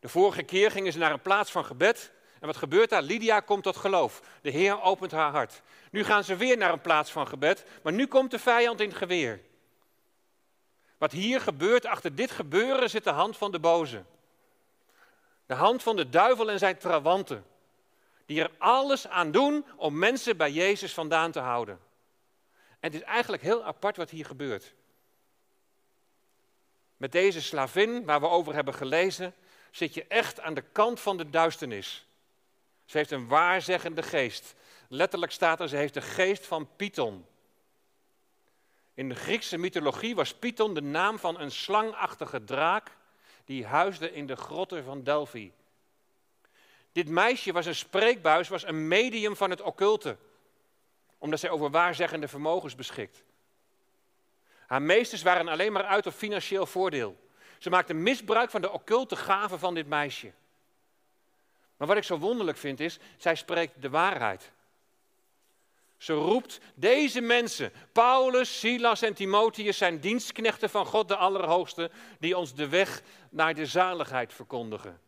De 0.00 0.08
vorige 0.08 0.42
keer 0.42 0.70
gingen 0.70 0.92
ze 0.92 0.98
naar 0.98 1.12
een 1.12 1.20
plaats 1.20 1.50
van 1.50 1.64
gebed. 1.64 2.12
En 2.40 2.46
wat 2.46 2.56
gebeurt 2.56 2.90
daar? 2.90 3.02
Lydia 3.02 3.40
komt 3.40 3.62
tot 3.62 3.76
geloof. 3.76 4.22
De 4.42 4.50
Heer 4.50 4.82
opent 4.82 5.10
haar 5.10 5.30
hart. 5.30 5.62
Nu 5.90 6.04
gaan 6.04 6.24
ze 6.24 6.36
weer 6.36 6.56
naar 6.56 6.72
een 6.72 6.80
plaats 6.80 7.12
van 7.12 7.26
gebed, 7.26 7.64
maar 7.82 7.92
nu 7.92 8.06
komt 8.06 8.30
de 8.30 8.38
vijand 8.38 8.80
in 8.80 8.88
het 8.88 8.96
geweer. 8.96 9.40
Wat 10.98 11.12
hier 11.12 11.40
gebeurt, 11.40 11.86
achter 11.86 12.14
dit 12.14 12.30
gebeuren 12.30 12.90
zit 12.90 13.04
de 13.04 13.10
hand 13.10 13.36
van 13.36 13.52
de 13.52 13.58
boze. 13.58 14.04
De 15.46 15.54
hand 15.54 15.82
van 15.82 15.96
de 15.96 16.08
duivel 16.08 16.50
en 16.50 16.58
zijn 16.58 16.78
trawanten. 16.78 17.44
Die 18.26 18.40
er 18.40 18.50
alles 18.58 19.08
aan 19.08 19.30
doen 19.30 19.64
om 19.76 19.98
mensen 19.98 20.36
bij 20.36 20.50
Jezus 20.50 20.94
vandaan 20.94 21.32
te 21.32 21.40
houden. 21.40 21.80
En 22.80 22.92
het 22.92 22.94
is 22.94 23.02
eigenlijk 23.02 23.42
heel 23.42 23.64
apart 23.64 23.96
wat 23.96 24.10
hier 24.10 24.26
gebeurt. 24.26 24.74
Met 26.96 27.12
deze 27.12 27.42
slavin, 27.42 28.04
waar 28.04 28.20
we 28.20 28.28
over 28.28 28.54
hebben 28.54 28.74
gelezen, 28.74 29.34
zit 29.70 29.94
je 29.94 30.04
echt 30.04 30.40
aan 30.40 30.54
de 30.54 30.64
kant 30.72 31.00
van 31.00 31.16
de 31.16 31.30
duisternis. 31.30 32.06
Ze 32.84 32.96
heeft 32.96 33.10
een 33.10 33.28
waarzeggende 33.28 34.02
geest. 34.02 34.54
Letterlijk 34.88 35.32
staat 35.32 35.60
er, 35.60 35.68
ze 35.68 35.76
heeft 35.76 35.94
de 35.94 36.00
geest 36.00 36.46
van 36.46 36.68
Python. 36.76 37.26
In 38.94 39.08
de 39.08 39.14
Griekse 39.14 39.56
mythologie 39.56 40.14
was 40.14 40.34
Python 40.34 40.74
de 40.74 40.82
naam 40.82 41.18
van 41.18 41.40
een 41.40 41.50
slangachtige 41.50 42.44
draak 42.44 42.90
die 43.44 43.66
huisde 43.66 44.12
in 44.12 44.26
de 44.26 44.36
grotten 44.36 44.84
van 44.84 45.02
Delphi. 45.02 45.52
Dit 46.94 47.08
meisje 47.08 47.52
was 47.52 47.66
een 47.66 47.74
spreekbuis, 47.74 48.48
was 48.48 48.66
een 48.66 48.88
medium 48.88 49.36
van 49.36 49.50
het 49.50 49.60
occulte, 49.60 50.16
omdat 51.18 51.40
zij 51.40 51.50
over 51.50 51.70
waarzeggende 51.70 52.28
vermogens 52.28 52.74
beschikt. 52.74 53.24
Haar 54.66 54.82
meesters 54.82 55.22
waren 55.22 55.48
alleen 55.48 55.72
maar 55.72 55.84
uit 55.84 56.06
op 56.06 56.12
financieel 56.12 56.66
voordeel. 56.66 57.28
Ze 57.58 57.70
maakte 57.70 57.94
misbruik 57.94 58.50
van 58.50 58.60
de 58.60 58.70
occulte 58.70 59.16
gaven 59.16 59.58
van 59.58 59.74
dit 59.74 59.86
meisje. 59.86 60.32
Maar 61.76 61.88
wat 61.88 61.96
ik 61.96 62.04
zo 62.04 62.18
wonderlijk 62.18 62.58
vind 62.58 62.80
is, 62.80 62.98
zij 63.16 63.34
spreekt 63.34 63.82
de 63.82 63.90
waarheid. 63.90 64.52
Ze 65.96 66.12
roept 66.12 66.60
deze 66.74 67.20
mensen, 67.20 67.72
Paulus, 67.92 68.58
Silas 68.58 69.02
en 69.02 69.14
Timotheus, 69.14 69.78
zijn 69.78 70.00
dienstknechten 70.00 70.70
van 70.70 70.86
God 70.86 71.08
de 71.08 71.16
Allerhoogste, 71.16 71.90
die 72.18 72.36
ons 72.36 72.54
de 72.54 72.68
weg 72.68 73.02
naar 73.30 73.54
de 73.54 73.66
zaligheid 73.66 74.32
verkondigen. 74.32 75.00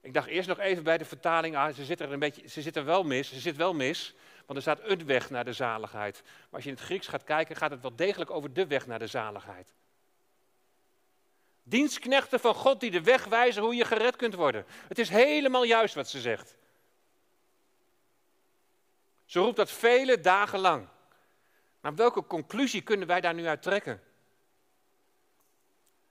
Ik 0.00 0.14
dacht 0.14 0.28
eerst 0.28 0.48
nog 0.48 0.58
even 0.58 0.82
bij 0.82 0.98
de 0.98 1.04
vertaling, 1.04 1.56
ah, 1.56 1.74
ze 1.74 1.84
zit 1.84 2.00
er 2.00 2.12
een 2.12 2.18
beetje, 2.18 2.48
ze 2.48 2.62
zit 2.62 2.76
er 2.76 2.84
wel 2.84 3.02
mis, 3.02 3.28
ze 3.28 3.40
zit 3.40 3.56
wel 3.56 3.74
mis, 3.74 4.14
want 4.46 4.58
er 4.58 4.62
staat 4.62 4.88
een 4.88 5.06
weg 5.06 5.30
naar 5.30 5.44
de 5.44 5.52
zaligheid. 5.52 6.22
Maar 6.24 6.48
als 6.50 6.62
je 6.62 6.70
in 6.70 6.74
het 6.74 6.84
Grieks 6.84 7.06
gaat 7.06 7.24
kijken, 7.24 7.56
gaat 7.56 7.70
het 7.70 7.80
wel 7.80 7.96
degelijk 7.96 8.30
over 8.30 8.52
de 8.52 8.66
weg 8.66 8.86
naar 8.86 8.98
de 8.98 9.06
zaligheid. 9.06 9.74
Dienstknechten 11.62 12.40
van 12.40 12.54
God 12.54 12.80
die 12.80 12.90
de 12.90 13.02
weg 13.02 13.24
wijzen 13.24 13.62
hoe 13.62 13.74
je 13.74 13.84
gered 13.84 14.16
kunt 14.16 14.34
worden. 14.34 14.66
Het 14.88 14.98
is 14.98 15.08
helemaal 15.08 15.62
juist 15.62 15.94
wat 15.94 16.08
ze 16.08 16.20
zegt. 16.20 16.56
Ze 19.24 19.38
roept 19.38 19.56
dat 19.56 19.70
vele 19.70 20.20
dagen 20.20 20.58
lang. 20.58 20.88
Maar 21.80 21.94
welke 21.94 22.26
conclusie 22.26 22.82
kunnen 22.82 23.06
wij 23.06 23.20
daar 23.20 23.34
nu 23.34 23.46
uit 23.46 23.62
trekken? 23.62 24.02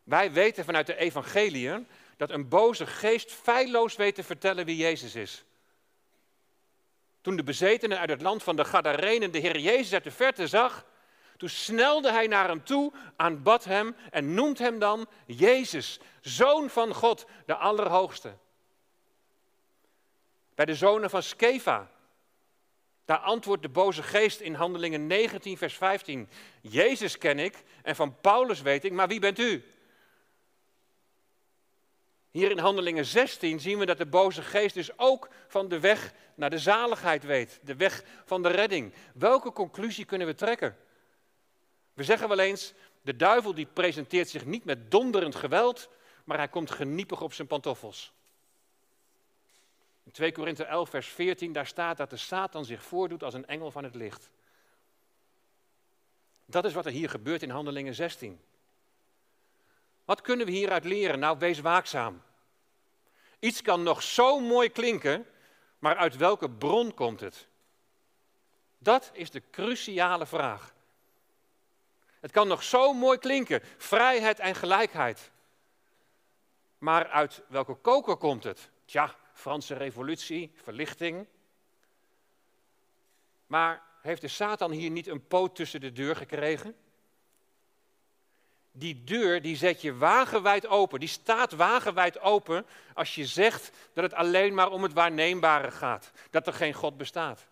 Wij 0.03 0.31
weten 0.31 0.65
vanuit 0.65 0.87
de 0.87 0.95
evangeliën 0.95 1.87
dat 2.19 2.29
een 2.29 2.47
boze 2.47 2.85
geest 2.87 3.31
feilloos 3.31 3.95
weet 3.95 4.15
te 4.15 4.23
vertellen 4.23 4.65
wie 4.65 4.75
Jezus 4.75 5.15
is. 5.15 5.43
Toen 7.21 7.35
de 7.35 7.43
bezetenen 7.43 7.99
uit 7.99 8.09
het 8.09 8.21
land 8.21 8.43
van 8.43 8.55
de 8.55 8.65
Gadarenen 8.65 9.31
de 9.31 9.37
Heer 9.37 9.59
Jezus 9.59 9.93
uit 9.93 10.03
de 10.03 10.11
verte 10.11 10.47
zag, 10.47 10.85
toen 11.37 11.49
snelde 11.49 12.11
hij 12.11 12.27
naar 12.27 12.47
hem 12.47 12.63
toe, 12.63 12.93
aanbad 13.15 13.63
hem 13.63 13.95
en 14.11 14.33
noemt 14.33 14.59
hem 14.59 14.79
dan 14.79 15.07
Jezus, 15.25 15.99
Zoon 16.21 16.69
van 16.69 16.93
God, 16.93 17.25
de 17.45 17.55
Allerhoogste. 17.55 18.33
Bij 20.55 20.65
de 20.65 20.75
zonen 20.75 21.09
van 21.09 21.23
Skeva, 21.23 21.91
daar 23.05 23.17
antwoordt 23.17 23.61
de 23.61 23.69
boze 23.69 24.03
geest 24.03 24.39
in 24.39 24.53
Handelingen 24.53 25.07
19, 25.07 25.57
vers 25.57 25.77
15. 25.77 26.29
Jezus 26.61 27.17
ken 27.17 27.39
ik 27.39 27.63
en 27.83 27.95
van 27.95 28.19
Paulus 28.21 28.61
weet 28.61 28.83
ik, 28.83 28.91
maar 28.91 29.07
wie 29.07 29.19
bent 29.19 29.39
u? 29.39 29.63
Hier 32.31 32.51
in 32.51 32.57
Handelingen 32.57 33.05
16 33.05 33.59
zien 33.59 33.77
we 33.77 33.85
dat 33.85 33.97
de 33.97 34.05
boze 34.05 34.41
geest 34.41 34.73
dus 34.73 34.97
ook 34.97 35.29
van 35.47 35.67
de 35.67 35.79
weg 35.79 36.13
naar 36.35 36.49
de 36.49 36.57
zaligheid 36.57 37.23
weet, 37.23 37.59
de 37.63 37.75
weg 37.75 38.03
van 38.25 38.43
de 38.43 38.49
redding. 38.49 38.93
Welke 39.13 39.51
conclusie 39.51 40.05
kunnen 40.05 40.27
we 40.27 40.35
trekken? 40.35 40.77
We 41.93 42.03
zeggen 42.03 42.27
wel 42.27 42.39
eens, 42.39 42.73
de 43.01 43.15
duivel 43.15 43.53
die 43.53 43.65
presenteert 43.65 44.29
zich 44.29 44.45
niet 44.45 44.65
met 44.65 44.91
donderend 44.91 45.35
geweld, 45.35 45.89
maar 46.23 46.37
hij 46.37 46.47
komt 46.47 46.71
geniepig 46.71 47.21
op 47.21 47.33
zijn 47.33 47.47
pantoffels. 47.47 48.13
In 50.03 50.11
2 50.11 50.31
Korinthe 50.31 50.63
11, 50.63 50.89
vers 50.89 51.07
14, 51.07 51.53
daar 51.53 51.67
staat 51.67 51.97
dat 51.97 52.09
de 52.09 52.17
Satan 52.17 52.65
zich 52.65 52.83
voordoet 52.83 53.23
als 53.23 53.33
een 53.33 53.47
engel 53.47 53.71
van 53.71 53.83
het 53.83 53.95
licht. 53.95 54.29
Dat 56.45 56.65
is 56.65 56.73
wat 56.73 56.85
er 56.85 56.91
hier 56.91 57.09
gebeurt 57.09 57.43
in 57.43 57.49
Handelingen 57.49 57.95
16. 57.95 58.39
Wat 60.09 60.21
kunnen 60.21 60.45
we 60.45 60.51
hieruit 60.51 60.83
leren? 60.83 61.19
Nou, 61.19 61.37
wees 61.37 61.59
waakzaam. 61.59 62.21
Iets 63.39 63.61
kan 63.61 63.83
nog 63.83 64.03
zo 64.03 64.39
mooi 64.39 64.69
klinken, 64.69 65.25
Maar 65.79 65.95
uit 65.95 66.15
welke 66.15 66.49
bron 66.49 66.93
komt 66.93 67.19
het? 67.19 67.47
Dat 68.77 69.09
is 69.13 69.31
de 69.31 69.41
cruciale 69.51 70.25
vraag. 70.25 70.73
Het 72.19 72.31
kan 72.31 72.47
nog 72.47 72.63
zo 72.63 72.93
mooi 72.93 73.17
klinken, 73.17 73.61
vrijheid 73.77 74.39
en 74.39 74.55
gelijkheid. 74.55 75.31
Maar 76.77 77.07
uit 77.07 77.41
welke 77.47 77.75
koker 77.75 78.17
komt 78.17 78.43
het? 78.43 78.69
Tja, 78.85 79.15
Franse 79.33 79.73
revolutie, 79.73 80.51
verlichting. 80.63 81.27
Maar 83.47 83.83
heeft 84.01 84.21
de 84.21 84.27
Satan 84.27 84.71
hier 84.71 84.89
niet 84.89 85.07
een 85.07 85.27
poot 85.27 85.55
tussen 85.55 85.81
de 85.81 85.91
deur 85.91 86.15
gekregen? 86.15 86.75
Die 88.71 89.03
deur 89.03 89.41
die 89.41 89.55
zet 89.55 89.81
je 89.81 89.95
wagenwijd 89.95 90.67
open, 90.67 90.99
die 90.99 91.09
staat 91.09 91.51
wagenwijd 91.51 92.19
open 92.19 92.65
als 92.93 93.15
je 93.15 93.25
zegt 93.25 93.71
dat 93.93 94.03
het 94.03 94.13
alleen 94.13 94.53
maar 94.53 94.71
om 94.71 94.83
het 94.83 94.93
waarneembare 94.93 95.71
gaat, 95.71 96.11
dat 96.29 96.47
er 96.47 96.53
geen 96.53 96.73
God 96.73 96.97
bestaat. 96.97 97.47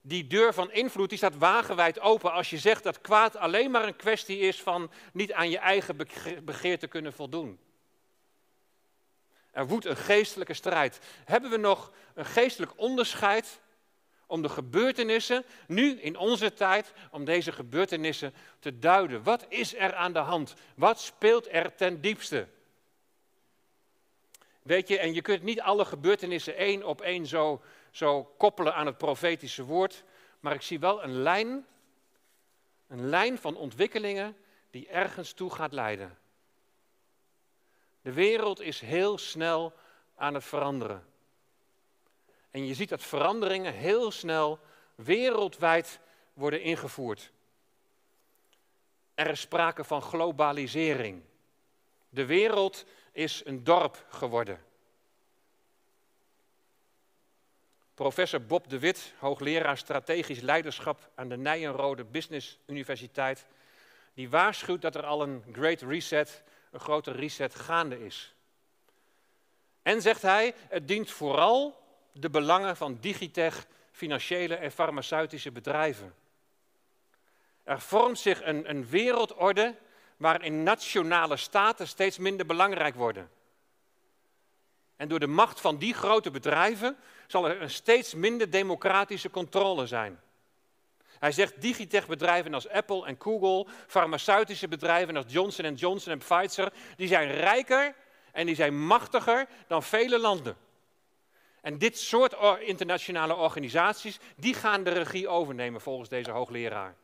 Die 0.00 0.26
deur 0.26 0.54
van 0.54 0.72
invloed 0.72 1.08
die 1.08 1.18
staat 1.18 1.38
wagenwijd 1.38 2.00
open 2.00 2.32
als 2.32 2.50
je 2.50 2.58
zegt 2.58 2.82
dat 2.82 3.00
kwaad 3.00 3.36
alleen 3.36 3.70
maar 3.70 3.86
een 3.86 3.96
kwestie 3.96 4.38
is 4.38 4.62
van 4.62 4.90
niet 5.12 5.32
aan 5.32 5.50
je 5.50 5.58
eigen 5.58 5.96
begeerte 6.44 6.86
kunnen 6.86 7.12
voldoen. 7.12 7.58
Er 9.50 9.66
woedt 9.66 9.84
een 9.84 9.96
geestelijke 9.96 10.54
strijd. 10.54 11.00
Hebben 11.24 11.50
we 11.50 11.56
nog 11.56 11.92
een 12.14 12.24
geestelijk 12.24 12.72
onderscheid 12.76 13.60
om 14.30 14.42
de 14.42 14.48
gebeurtenissen, 14.48 15.44
nu 15.66 16.00
in 16.00 16.16
onze 16.16 16.52
tijd, 16.52 16.92
om 17.10 17.24
deze 17.24 17.52
gebeurtenissen 17.52 18.34
te 18.58 18.78
duiden? 18.78 19.22
Wat 19.22 19.46
is 19.48 19.74
er 19.74 19.94
aan 19.94 20.12
de 20.12 20.18
hand? 20.18 20.54
Wat 20.74 21.00
speelt 21.00 21.52
er 21.52 21.74
ten 21.74 22.00
diepste? 22.00 22.46
Weet 24.62 24.88
je, 24.88 24.98
en 24.98 25.14
je 25.14 25.22
kunt 25.22 25.42
niet 25.42 25.60
alle 25.60 25.84
gebeurtenissen 25.84 26.56
één 26.56 26.84
op 26.84 27.00
één 27.00 27.26
zo, 27.26 27.62
zo 27.90 28.24
koppelen 28.24 28.74
aan 28.74 28.86
het 28.86 28.98
profetische 28.98 29.64
woord, 29.64 30.04
maar 30.40 30.54
ik 30.54 30.62
zie 30.62 30.78
wel 30.78 31.02
een 31.02 31.22
lijn, 31.22 31.66
een 32.88 33.08
lijn 33.08 33.38
van 33.38 33.56
ontwikkelingen 33.56 34.36
die 34.70 34.88
ergens 34.88 35.32
toe 35.32 35.50
gaat 35.50 35.72
leiden. 35.72 36.18
De 38.02 38.12
wereld 38.12 38.60
is 38.60 38.80
heel 38.80 39.18
snel 39.18 39.72
aan 40.16 40.34
het 40.34 40.44
veranderen. 40.44 41.09
En 42.50 42.66
je 42.66 42.74
ziet 42.74 42.88
dat 42.88 43.02
veranderingen 43.02 43.72
heel 43.72 44.10
snel 44.10 44.58
wereldwijd 44.94 46.00
worden 46.32 46.62
ingevoerd. 46.62 47.32
Er 49.14 49.30
is 49.30 49.40
sprake 49.40 49.84
van 49.84 50.02
globalisering. 50.02 51.22
De 52.08 52.26
wereld 52.26 52.84
is 53.12 53.42
een 53.44 53.64
dorp 53.64 54.06
geworden. 54.08 54.64
Professor 57.94 58.42
Bob 58.42 58.68
de 58.68 58.78
Wit, 58.78 59.12
hoogleraar 59.18 59.78
strategisch 59.78 60.40
leiderschap 60.40 61.10
aan 61.14 61.28
de 61.28 61.36
Nijenrode 61.36 62.04
Business 62.04 62.58
Universiteit, 62.66 63.46
die 64.14 64.30
waarschuwt 64.30 64.82
dat 64.82 64.94
er 64.94 65.04
al 65.04 65.22
een 65.22 65.44
Great 65.52 65.80
Reset 65.80 66.42
een 66.70 66.80
grote 66.80 67.10
reset 67.10 67.54
gaande 67.54 68.04
is. 68.04 68.34
En 69.82 70.02
zegt 70.02 70.22
hij, 70.22 70.54
het 70.68 70.88
dient 70.88 71.10
vooral 71.10 71.79
de 72.12 72.30
belangen 72.30 72.76
van 72.76 72.98
digitech, 73.00 73.66
financiële 73.92 74.54
en 74.54 74.70
farmaceutische 74.70 75.50
bedrijven. 75.50 76.14
Er 77.64 77.80
vormt 77.80 78.18
zich 78.18 78.44
een, 78.44 78.70
een 78.70 78.88
wereldorde 78.88 79.76
waarin 80.16 80.62
nationale 80.62 81.36
staten 81.36 81.88
steeds 81.88 82.18
minder 82.18 82.46
belangrijk 82.46 82.94
worden. 82.94 83.30
En 84.96 85.08
door 85.08 85.20
de 85.20 85.26
macht 85.26 85.60
van 85.60 85.78
die 85.78 85.94
grote 85.94 86.30
bedrijven 86.30 86.96
zal 87.26 87.48
er 87.48 87.62
een 87.62 87.70
steeds 87.70 88.14
minder 88.14 88.50
democratische 88.50 89.30
controle 89.30 89.86
zijn. 89.86 90.20
Hij 91.18 91.32
zegt 91.32 91.60
digitech-bedrijven 91.60 92.54
als 92.54 92.68
Apple 92.68 93.06
en 93.06 93.16
Google, 93.18 93.72
farmaceutische 93.86 94.68
bedrijven 94.68 95.16
als 95.16 95.24
Johnson 95.28 95.74
Johnson 95.74 96.12
en 96.12 96.18
Pfizer, 96.18 96.72
die 96.96 97.08
zijn 97.08 97.30
rijker 97.30 97.94
en 98.32 98.46
die 98.46 98.54
zijn 98.54 98.86
machtiger 98.86 99.46
dan 99.66 99.82
vele 99.82 100.18
landen. 100.18 100.56
En 101.60 101.78
dit 101.78 101.98
soort 101.98 102.60
internationale 102.60 103.34
organisaties, 103.34 104.18
die 104.36 104.54
gaan 104.54 104.84
de 104.84 104.90
regie 104.90 105.28
overnemen 105.28 105.80
volgens 105.80 106.08
deze 106.08 106.30
hoogleraar. 106.30 106.96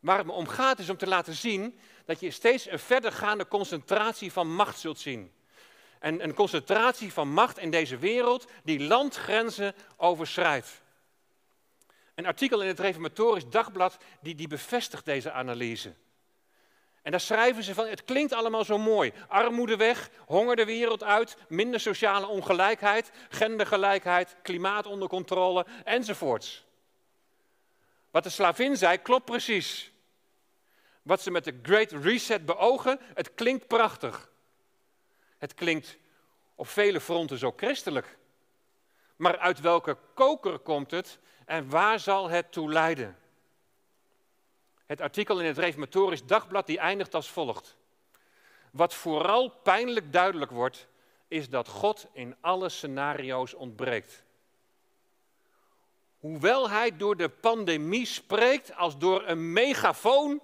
Waar 0.00 0.18
het 0.18 0.26
me 0.26 0.32
om 0.32 0.48
gaat 0.48 0.78
is 0.78 0.90
om 0.90 0.96
te 0.96 1.06
laten 1.06 1.34
zien 1.34 1.78
dat 2.04 2.20
je 2.20 2.30
steeds 2.30 2.70
een 2.70 2.78
verdergaande 2.78 3.48
concentratie 3.48 4.32
van 4.32 4.54
macht 4.54 4.78
zult 4.78 4.98
zien. 4.98 5.32
En 5.98 6.22
een 6.22 6.34
concentratie 6.34 7.12
van 7.12 7.28
macht 7.28 7.58
in 7.58 7.70
deze 7.70 7.98
wereld 7.98 8.46
die 8.64 8.80
landgrenzen 8.80 9.74
overschrijdt. 9.96 10.82
Een 12.14 12.26
artikel 12.26 12.62
in 12.62 12.68
het 12.68 12.80
Reformatorisch 12.80 13.48
Dagblad 13.48 13.96
die, 14.20 14.34
die 14.34 14.48
bevestigt 14.48 15.04
deze 15.04 15.32
analyse. 15.32 15.94
En 17.06 17.12
daar 17.12 17.20
schrijven 17.20 17.62
ze 17.62 17.74
van, 17.74 17.86
het 17.86 18.04
klinkt 18.04 18.32
allemaal 18.32 18.64
zo 18.64 18.78
mooi. 18.78 19.12
Armoede 19.28 19.76
weg, 19.76 20.10
honger 20.24 20.56
de 20.56 20.64
wereld 20.64 21.02
uit, 21.02 21.36
minder 21.48 21.80
sociale 21.80 22.26
ongelijkheid, 22.26 23.10
gendergelijkheid, 23.28 24.36
klimaat 24.42 24.86
onder 24.86 25.08
controle 25.08 25.66
enzovoorts. 25.84 26.64
Wat 28.10 28.22
de 28.22 28.30
slavin 28.30 28.76
zei, 28.76 28.98
klopt 28.98 29.24
precies. 29.24 29.92
Wat 31.02 31.22
ze 31.22 31.30
met 31.30 31.44
de 31.44 31.58
Great 31.62 31.90
Reset 31.92 32.44
beogen, 32.44 33.00
het 33.14 33.34
klinkt 33.34 33.66
prachtig. 33.66 34.30
Het 35.38 35.54
klinkt 35.54 35.96
op 36.54 36.68
vele 36.68 37.00
fronten 37.00 37.38
zo 37.38 37.52
christelijk. 37.56 38.18
Maar 39.16 39.38
uit 39.38 39.60
welke 39.60 39.96
koker 40.14 40.58
komt 40.58 40.90
het 40.90 41.18
en 41.44 41.70
waar 41.70 42.00
zal 42.00 42.28
het 42.28 42.52
toe 42.52 42.72
leiden? 42.72 43.16
Het 44.86 45.00
artikel 45.00 45.40
in 45.40 45.46
het 45.46 45.58
Reformatorisch 45.58 46.24
Dagblad 46.24 46.66
die 46.66 46.78
eindigt 46.78 47.14
als 47.14 47.30
volgt. 47.30 47.76
Wat 48.70 48.94
vooral 48.94 49.48
pijnlijk 49.48 50.12
duidelijk 50.12 50.50
wordt, 50.50 50.88
is 51.28 51.48
dat 51.48 51.68
God 51.68 52.06
in 52.12 52.36
alle 52.40 52.68
scenario's 52.68 53.54
ontbreekt. 53.54 54.24
Hoewel 56.18 56.70
hij 56.70 56.96
door 56.96 57.16
de 57.16 57.28
pandemie 57.28 58.06
spreekt 58.06 58.76
als 58.76 58.98
door 58.98 59.26
een 59.26 59.52
megafoon, 59.52 60.40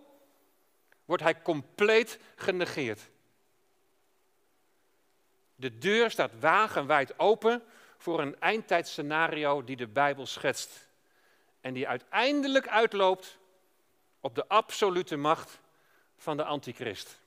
wordt 1.05 1.23
hij 1.23 1.43
compleet 1.43 2.19
genegeerd. 2.37 3.11
De 5.55 5.79
deur 5.79 6.11
staat 6.11 6.41
wagenwijd 6.41 7.19
open 7.19 7.63
voor 7.99 8.21
een 8.21 8.41
eindtijdscenario 8.41 9.65
die 9.65 9.77
de 9.77 9.87
Bijbel 9.87 10.27
schetst. 10.27 10.89
En 11.61 11.75
die 11.75 11.89
uiteindelijk 11.89 12.69
uitloopt 12.69 13.39
op 14.23 14.35
de 14.35 14.49
absolute 14.49 15.17
macht 15.17 15.61
van 16.17 16.37
de 16.37 16.45
antichrist. 16.45 17.21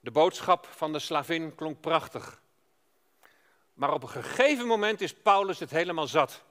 De 0.00 0.10
boodschap 0.10 0.66
van 0.66 0.92
de 0.92 0.98
slavin 0.98 1.54
klonk 1.54 1.80
prachtig. 1.80 2.40
Maar 3.74 3.92
op 3.92 4.02
een 4.02 4.08
gegeven 4.08 4.66
moment 4.66 5.00
is 5.00 5.14
Paulus 5.14 5.58
het 5.58 5.70
helemaal 5.70 6.06
zat. 6.06 6.42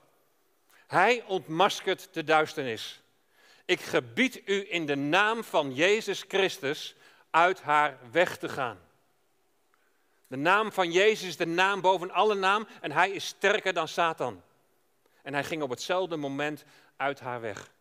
Hij 0.87 1.23
ontmaskert 1.23 2.13
de 2.13 2.23
duisternis. 2.23 3.01
Ik 3.65 3.81
gebied 3.81 4.41
u 4.49 4.73
in 4.73 4.85
de 4.85 4.95
naam 4.95 5.43
van 5.43 5.73
Jezus 5.73 6.25
Christus 6.27 6.95
uit 7.29 7.61
haar 7.61 7.97
weg 8.11 8.37
te 8.37 8.49
gaan. 8.49 8.79
De 10.27 10.37
naam 10.37 10.71
van 10.71 10.91
Jezus 10.91 11.27
is 11.27 11.37
de 11.37 11.47
naam 11.47 11.81
boven 11.81 12.11
alle 12.11 12.35
naam 12.35 12.67
en 12.81 12.91
hij 12.91 13.11
is 13.11 13.25
sterker 13.25 13.73
dan 13.73 13.87
Satan. 13.87 14.43
En 15.21 15.33
hij 15.33 15.43
ging 15.43 15.61
op 15.61 15.69
hetzelfde 15.69 16.15
moment 16.15 16.63
uit 16.95 17.19
haar 17.19 17.41
weg. 17.41 17.71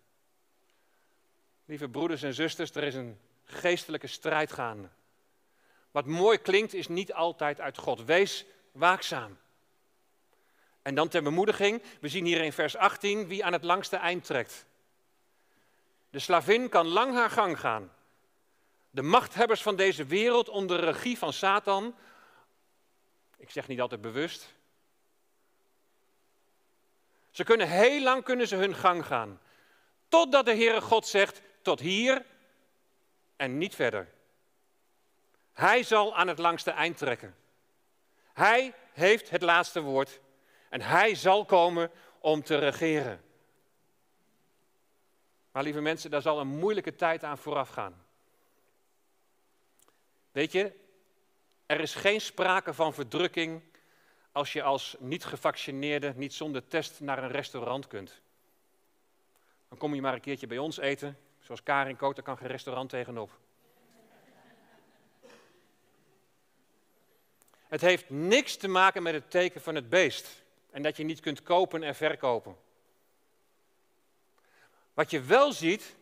Lieve 1.68 1.88
broeders 1.88 2.22
en 2.22 2.34
zusters, 2.34 2.70
er 2.70 2.82
is 2.82 2.94
een 2.94 3.18
geestelijke 3.44 4.06
strijd 4.06 4.52
gaande. 4.52 4.88
Wat 5.90 6.06
mooi 6.06 6.38
klinkt 6.38 6.74
is 6.74 6.88
niet 6.88 7.12
altijd 7.12 7.60
uit 7.60 7.78
God. 7.78 8.04
Wees 8.04 8.44
waakzaam. 8.72 9.38
En 10.82 10.94
dan 10.94 11.08
ter 11.08 11.22
bemoediging, 11.22 11.82
we 12.00 12.08
zien 12.08 12.24
hier 12.24 12.44
in 12.44 12.52
vers 12.52 12.76
18 12.76 13.26
wie 13.26 13.44
aan 13.44 13.52
het 13.52 13.64
langste 13.64 13.96
eind 13.96 14.24
trekt. 14.24 14.66
De 16.10 16.18
slavin 16.18 16.68
kan 16.68 16.86
lang 16.86 17.14
haar 17.14 17.30
gang 17.30 17.60
gaan. 17.60 17.92
De 18.90 19.02
machthebbers 19.02 19.62
van 19.62 19.76
deze 19.76 20.04
wereld 20.04 20.48
onder 20.48 20.80
regie 20.80 21.18
van 21.18 21.32
Satan, 21.32 21.94
ik 23.36 23.50
zeg 23.50 23.68
niet 23.68 23.80
altijd 23.80 24.00
bewust, 24.00 24.54
ze 27.30 27.44
kunnen 27.44 27.68
heel 27.68 28.02
lang 28.02 28.24
kunnen 28.24 28.48
ze 28.48 28.56
hun 28.56 28.74
gang 28.74 29.06
gaan. 29.06 29.40
Totdat 30.08 30.44
de 30.44 30.54
Heere 30.54 30.80
God 30.80 31.06
zegt, 31.06 31.42
tot 31.62 31.80
hier 31.80 32.24
en 33.36 33.58
niet 33.58 33.74
verder. 33.74 34.08
Hij 35.52 35.82
zal 35.82 36.16
aan 36.16 36.28
het 36.28 36.38
langste 36.38 36.70
eind 36.70 36.98
trekken. 36.98 37.36
Hij 38.32 38.74
heeft 38.92 39.30
het 39.30 39.42
laatste 39.42 39.80
woord 39.80 40.20
en 40.70 40.80
hij 40.80 41.14
zal 41.14 41.44
komen 41.44 41.90
om 42.20 42.42
te 42.42 42.58
regeren. 42.58 43.22
Maar 45.50 45.62
lieve 45.62 45.80
mensen, 45.80 46.10
daar 46.10 46.22
zal 46.22 46.40
een 46.40 46.58
moeilijke 46.58 46.94
tijd 46.94 47.24
aan 47.24 47.38
vooraf 47.38 47.68
gaan. 47.68 48.06
Weet 50.32 50.52
je, 50.52 50.72
Er 51.66 51.80
is 51.80 51.94
geen 51.94 52.20
sprake 52.20 52.74
van 52.74 52.94
verdrukking 52.94 53.62
als 54.32 54.52
je 54.52 54.62
als 54.62 54.96
niet-gevaccineerde 54.98 56.12
niet 56.16 56.34
zonder 56.34 56.66
test 56.68 57.00
naar 57.00 57.22
een 57.22 57.30
restaurant 57.30 57.86
kunt. 57.86 58.20
Dan 59.68 59.78
kom 59.78 59.94
je 59.94 60.00
maar 60.00 60.14
een 60.14 60.20
keertje 60.20 60.46
bij 60.46 60.58
ons 60.58 60.78
eten, 60.78 61.18
zoals 61.48 61.62
Karin 61.62 61.96
daar 61.98 62.22
kan 62.22 62.36
geen 62.36 62.46
restaurant 62.46 62.90
tegenop. 62.90 63.30
Het 67.68 67.80
heeft 67.80 68.10
niks 68.10 68.56
te 68.56 68.68
maken 68.68 69.02
met 69.02 69.14
het 69.14 69.30
teken 69.30 69.60
van 69.60 69.74
het 69.74 69.88
beest 69.88 70.44
en 70.70 70.82
dat 70.82 70.96
je 70.96 71.04
niet 71.04 71.20
kunt 71.20 71.42
kopen 71.42 71.82
en 71.82 71.94
verkopen. 71.94 72.56
Wat 74.94 75.10
je 75.10 75.20
wel 75.20 75.52
ziet, 75.52 75.96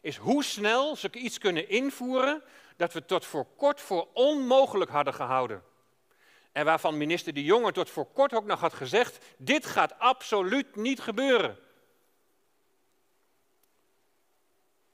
is 0.00 0.16
hoe 0.16 0.44
snel 0.44 0.96
ze 0.96 1.10
iets 1.12 1.38
kunnen 1.38 1.68
invoeren 1.68 2.42
dat 2.76 2.92
we 2.92 3.04
tot 3.04 3.24
voor 3.24 3.46
kort 3.56 3.80
voor 3.80 4.08
onmogelijk 4.12 4.90
hadden 4.90 5.14
gehouden. 5.14 5.62
En 6.52 6.64
waarvan 6.64 6.96
minister 6.96 7.34
De 7.34 7.44
Jonge 7.44 7.72
tot 7.72 7.90
voor 7.90 8.06
kort 8.06 8.34
ook 8.34 8.46
nog 8.46 8.60
had 8.60 8.74
gezegd: 8.74 9.24
dit 9.36 9.66
gaat 9.66 9.98
absoluut 9.98 10.76
niet 10.76 11.00
gebeuren. 11.00 11.58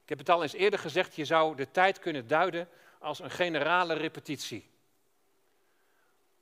Ik 0.05 0.11
heb 0.11 0.19
het 0.19 0.29
al 0.29 0.41
eens 0.41 0.53
eerder 0.53 0.79
gezegd, 0.79 1.15
je 1.15 1.25
zou 1.25 1.55
de 1.55 1.71
tijd 1.71 1.99
kunnen 1.99 2.27
duiden 2.27 2.69
als 2.99 3.19
een 3.19 3.31
generale 3.31 3.93
repetitie. 3.93 4.69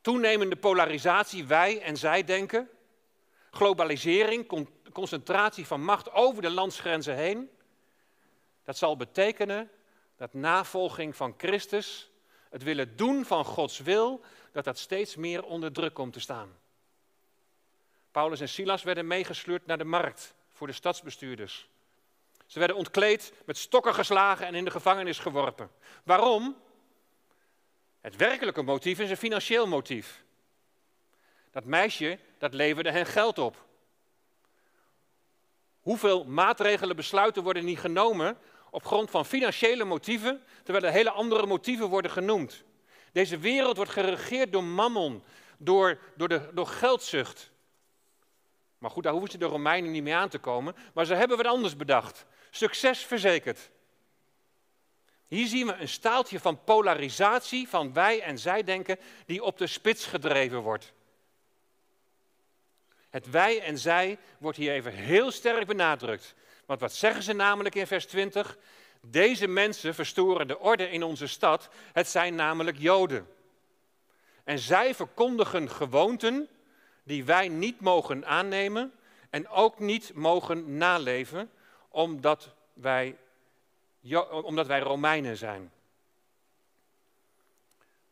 Toenemende 0.02 0.56
polarisatie, 0.56 1.46
wij 1.46 1.82
en 1.82 1.98
zij 1.98 2.24
denken, 2.24 2.70
globalisering, 3.52 4.68
concentratie 4.92 5.68
van 5.68 5.84
macht 5.84 6.12
over 6.12 6.42
de 6.42 6.50
landsgrenzen 6.50 7.16
heen. 7.16 7.50
Dat 8.64 8.78
zal 8.78 8.98
betekenen 8.98 9.72
dat 10.16 10.34
navolging 10.34 11.16
van 11.16 11.34
Christus, 11.38 12.12
het 12.50 12.64
willen 12.64 12.96
doen 12.98 13.26
van 13.26 13.46
Gods 13.46 13.80
wil, 13.80 14.22
dat 14.52 14.64
dat 14.64 14.78
steeds 14.78 15.16
meer 15.16 15.44
onder 15.44 15.72
druk 15.72 15.94
komt 15.94 16.14
te 16.14 16.20
staan. 16.20 16.58
Paulus 18.12 18.40
en 18.40 18.50
Silas 18.50 18.84
werden 18.84 19.08
meegesleurd 19.08 19.66
naar 19.66 19.78
de 19.78 19.84
markt 19.84 20.34
voor 20.50 20.68
de 20.68 20.74
stadsbestuurders. 20.74 21.72
Ze 22.54 22.60
werden 22.60 22.78
ontkleed, 22.78 23.34
met 23.46 23.58
stokken 23.58 23.94
geslagen 23.94 24.46
en 24.46 24.56
in 24.56 24.66
de 24.66 24.72
gevangenis 24.72 25.20
geworpen. 25.20 25.72
Waarom? 26.04 26.58
Het 28.02 28.16
werkelijke 28.16 28.62
motief 28.62 29.00
is 29.00 29.10
een 29.10 29.18
financieel 29.18 29.68
motief. 29.68 30.24
Dat 31.52 31.66
meisje, 31.66 32.20
dat 32.38 32.54
leverde 32.54 32.92
hen 32.92 33.06
geld 33.06 33.38
op. 33.38 33.66
Hoeveel 35.80 36.26
maatregelen, 36.26 36.96
besluiten 36.96 37.44
worden 37.44 37.66
niet 37.66 37.80
genomen 37.80 38.38
op 38.70 38.86
grond 38.86 39.10
van 39.10 39.26
financiële 39.26 39.84
motieven, 39.84 40.44
terwijl 40.64 40.86
er 40.86 40.92
hele 40.92 41.12
andere 41.12 41.46
motieven 41.46 41.90
worden 41.90 42.12
genoemd. 42.12 42.64
Deze 43.12 43.38
wereld 43.38 43.76
wordt 43.76 43.92
geregeerd 43.92 44.52
door 44.52 44.64
mammon, 44.64 45.24
door, 45.58 46.00
door, 46.16 46.28
de, 46.28 46.50
door 46.54 46.68
geldzucht. 46.68 47.52
Maar 48.78 48.92
goed, 48.92 49.04
daar 49.04 49.12
hoeven 49.12 49.32
ze 49.32 49.38
de 49.38 49.46
Romeinen 49.46 49.92
niet 49.92 50.04
mee 50.04 50.16
aan 50.16 50.30
te 50.30 50.40
komen. 50.40 50.76
Maar 50.94 51.06
ze 51.06 51.14
hebben 51.14 51.38
wat 51.38 51.46
anders 51.46 51.76
bedacht. 51.76 52.26
Succes 52.56 53.00
verzekerd. 53.06 53.70
Hier 55.28 55.48
zien 55.48 55.68
we 55.68 55.74
een 55.74 55.88
staaltje 55.88 56.40
van 56.40 56.64
polarisatie 56.64 57.70
van 57.70 57.94
wij 57.94 58.22
en 58.22 58.40
zij 58.40 58.64
denken 58.64 59.00
die 59.26 59.44
op 59.44 59.58
de 59.58 59.68
spits 59.68 60.06
gedreven 60.06 60.60
wordt. 60.60 60.94
Het 63.10 63.30
wij 63.30 63.62
en 63.62 63.78
zij 63.78 64.18
wordt 64.38 64.58
hier 64.58 64.72
even 64.72 64.94
heel 64.94 65.32
sterk 65.32 65.68
benadrukt. 65.68 66.36
Want 66.66 66.80
wat 66.80 66.94
zeggen 66.94 67.24
ze 67.24 67.34
namelijk 67.34 67.76
in 67.76 67.88
vers 67.88 68.06
20? 68.06 68.58
Deze 69.02 69.48
mensen 69.48 69.96
verstoren 69.96 70.48
de 70.48 70.60
orde 70.60 70.90
in 70.90 71.04
onze 71.04 71.28
stad. 71.28 71.70
Het 71.94 72.08
zijn 72.08 72.36
namelijk 72.36 72.78
Joden. 72.80 73.28
En 74.44 74.60
zij 74.60 74.96
verkondigen 74.96 75.70
gewoonten 75.70 76.50
die 77.04 77.24
wij 77.24 77.48
niet 77.48 77.80
mogen 77.80 78.26
aannemen 78.26 78.94
en 79.30 79.48
ook 79.48 79.80
niet 79.80 80.14
mogen 80.14 80.78
naleven, 80.78 81.52
omdat 81.94 82.56
wij, 82.74 83.18
omdat 84.30 84.68
wij 84.68 84.80
Romeinen 84.80 85.38
zijn. 85.38 85.72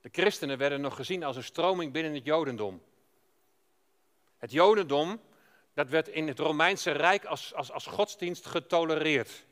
De 0.01 0.09
christenen 0.11 0.57
werden 0.57 0.81
nog 0.81 0.95
gezien 0.95 1.23
als 1.23 1.35
een 1.35 1.43
stroming 1.43 1.91
binnen 1.91 2.13
het 2.13 2.25
Jodendom. 2.25 2.81
Het 4.37 4.51
Jodendom, 4.51 5.21
dat 5.73 5.89
werd 5.89 6.07
in 6.07 6.27
het 6.27 6.39
Romeinse 6.39 6.91
Rijk 6.91 7.25
als, 7.25 7.53
als, 7.53 7.71
als 7.71 7.85
godsdienst 7.85 8.45
getolereerd. 8.45 9.45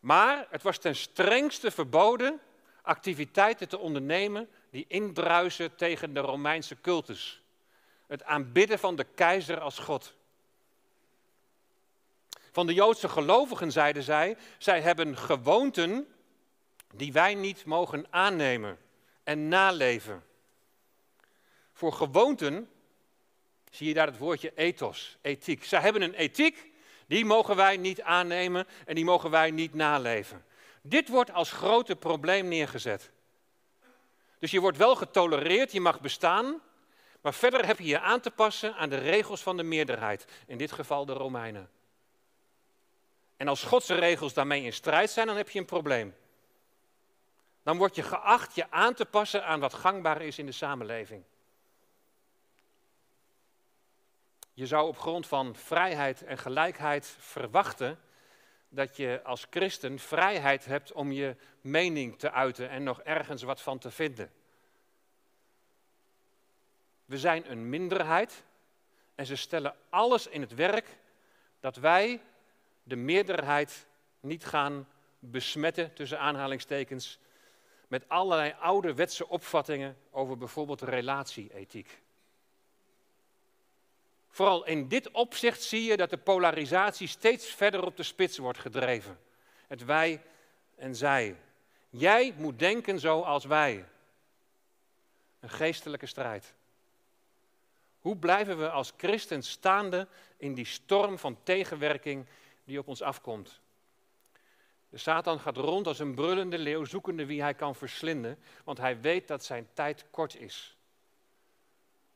Maar 0.00 0.46
het 0.50 0.62
was 0.62 0.78
ten 0.78 0.96
strengste 0.96 1.70
verboden 1.70 2.40
activiteiten 2.82 3.68
te 3.68 3.78
ondernemen 3.78 4.48
die 4.70 4.84
indruisen 4.88 5.76
tegen 5.76 6.14
de 6.14 6.20
Romeinse 6.20 6.80
cultus. 6.80 7.42
Het 8.06 8.22
aanbidden 8.22 8.78
van 8.78 8.96
de 8.96 9.04
keizer 9.04 9.60
als 9.60 9.78
God. 9.78 10.18
Van 12.50 12.66
de 12.66 12.74
Joodse 12.74 13.08
gelovigen 13.08 13.72
zeiden 13.72 14.02
zij, 14.02 14.36
zij 14.58 14.80
hebben 14.80 15.16
gewoonten 15.16 16.08
die 16.94 17.12
wij 17.12 17.34
niet 17.34 17.64
mogen 17.64 18.06
aannemen 18.10 18.78
en 19.24 19.48
naleven. 19.48 20.24
Voor 21.72 21.92
gewoonten 21.92 22.70
zie 23.70 23.88
je 23.88 23.94
daar 23.94 24.06
het 24.06 24.18
woordje 24.18 24.52
ethos, 24.54 25.18
ethiek. 25.20 25.64
Zij 25.64 25.80
hebben 25.80 26.02
een 26.02 26.14
ethiek, 26.14 26.72
die 27.06 27.24
mogen 27.24 27.56
wij 27.56 27.76
niet 27.76 28.02
aannemen 28.02 28.66
en 28.86 28.94
die 28.94 29.04
mogen 29.04 29.30
wij 29.30 29.50
niet 29.50 29.74
naleven. 29.74 30.44
Dit 30.82 31.08
wordt 31.08 31.32
als 31.32 31.52
grote 31.52 31.96
probleem 31.96 32.48
neergezet. 32.48 33.10
Dus 34.38 34.50
je 34.50 34.60
wordt 34.60 34.76
wel 34.76 34.96
getolereerd, 34.96 35.72
je 35.72 35.80
mag 35.80 36.00
bestaan, 36.00 36.60
maar 37.20 37.34
verder 37.34 37.66
heb 37.66 37.78
je 37.78 37.86
je 37.86 38.00
aan 38.00 38.20
te 38.20 38.30
passen 38.30 38.74
aan 38.74 38.88
de 38.88 38.98
regels 38.98 39.42
van 39.42 39.56
de 39.56 39.62
meerderheid, 39.62 40.24
in 40.46 40.58
dit 40.58 40.72
geval 40.72 41.06
de 41.06 41.12
Romeinen. 41.12 41.70
En 43.40 43.48
als 43.48 43.62
Godse 43.62 43.94
regels 43.94 44.34
daarmee 44.34 44.62
in 44.62 44.72
strijd 44.72 45.10
zijn, 45.10 45.26
dan 45.26 45.36
heb 45.36 45.50
je 45.50 45.58
een 45.58 45.64
probleem. 45.64 46.16
Dan 47.62 47.76
word 47.76 47.94
je 47.94 48.02
geacht 48.02 48.54
je 48.54 48.70
aan 48.70 48.94
te 48.94 49.04
passen 49.04 49.44
aan 49.44 49.60
wat 49.60 49.74
gangbaar 49.74 50.22
is 50.22 50.38
in 50.38 50.46
de 50.46 50.52
samenleving. 50.52 51.24
Je 54.52 54.66
zou 54.66 54.88
op 54.88 54.98
grond 54.98 55.26
van 55.26 55.56
vrijheid 55.56 56.24
en 56.24 56.38
gelijkheid 56.38 57.06
verwachten 57.18 58.00
dat 58.68 58.96
je 58.96 59.20
als 59.24 59.46
christen 59.50 59.98
vrijheid 59.98 60.64
hebt 60.64 60.92
om 60.92 61.12
je 61.12 61.36
mening 61.60 62.18
te 62.18 62.32
uiten 62.32 62.68
en 62.68 62.82
nog 62.82 63.02
ergens 63.02 63.42
wat 63.42 63.60
van 63.60 63.78
te 63.78 63.90
vinden. 63.90 64.32
We 67.04 67.18
zijn 67.18 67.50
een 67.50 67.68
minderheid 67.68 68.44
en 69.14 69.26
ze 69.26 69.36
stellen 69.36 69.74
alles 69.90 70.26
in 70.26 70.40
het 70.40 70.54
werk 70.54 70.98
dat 71.60 71.76
wij 71.76 72.20
de 72.90 72.96
meerderheid 72.96 73.86
niet 74.20 74.44
gaan 74.44 74.88
besmetten, 75.18 75.94
tussen 75.94 76.18
aanhalingstekens, 76.20 77.18
met 77.88 78.08
allerlei 78.08 78.54
ouderwetse 78.60 79.28
opvattingen 79.28 79.96
over 80.10 80.36
bijvoorbeeld 80.36 80.82
relatieethiek. 80.82 82.02
Vooral 84.28 84.66
in 84.66 84.88
dit 84.88 85.10
opzicht 85.10 85.62
zie 85.62 85.82
je 85.82 85.96
dat 85.96 86.10
de 86.10 86.16
polarisatie 86.16 87.08
steeds 87.08 87.46
verder 87.46 87.84
op 87.84 87.96
de 87.96 88.02
spits 88.02 88.38
wordt 88.38 88.58
gedreven. 88.58 89.18
Het 89.66 89.84
wij 89.84 90.22
en 90.76 90.96
zij. 90.96 91.36
Jij 91.90 92.34
moet 92.36 92.58
denken 92.58 92.98
zoals 92.98 93.44
wij. 93.44 93.84
Een 95.40 95.50
geestelijke 95.50 96.06
strijd. 96.06 96.54
Hoe 98.00 98.16
blijven 98.16 98.58
we 98.58 98.70
als 98.70 98.92
christen 98.96 99.42
staande 99.42 100.08
in 100.36 100.54
die 100.54 100.64
storm 100.64 101.18
van 101.18 101.38
tegenwerking 101.42 102.26
die 102.70 102.78
op 102.78 102.88
ons 102.88 103.02
afkomt? 103.02 103.60
De 104.88 104.98
Satan 104.98 105.40
gaat 105.40 105.56
rond 105.56 105.86
als 105.86 105.98
een 105.98 106.14
brullende 106.14 106.58
leeuw, 106.58 106.84
zoekende 106.84 107.26
wie 107.26 107.42
hij 107.42 107.54
kan 107.54 107.74
verslinden, 107.74 108.38
want 108.64 108.78
hij 108.78 109.00
weet 109.00 109.28
dat 109.28 109.44
zijn 109.44 109.68
tijd 109.72 110.04
kort 110.10 110.36
is. 110.36 110.76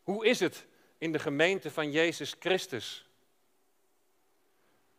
Hoe 0.02 0.26
is 0.26 0.40
het 0.40 0.66
in 0.98 1.12
de 1.12 1.18
gemeente 1.18 1.70
van 1.70 1.90
Jezus 1.90 2.36
Christus? 2.38 3.08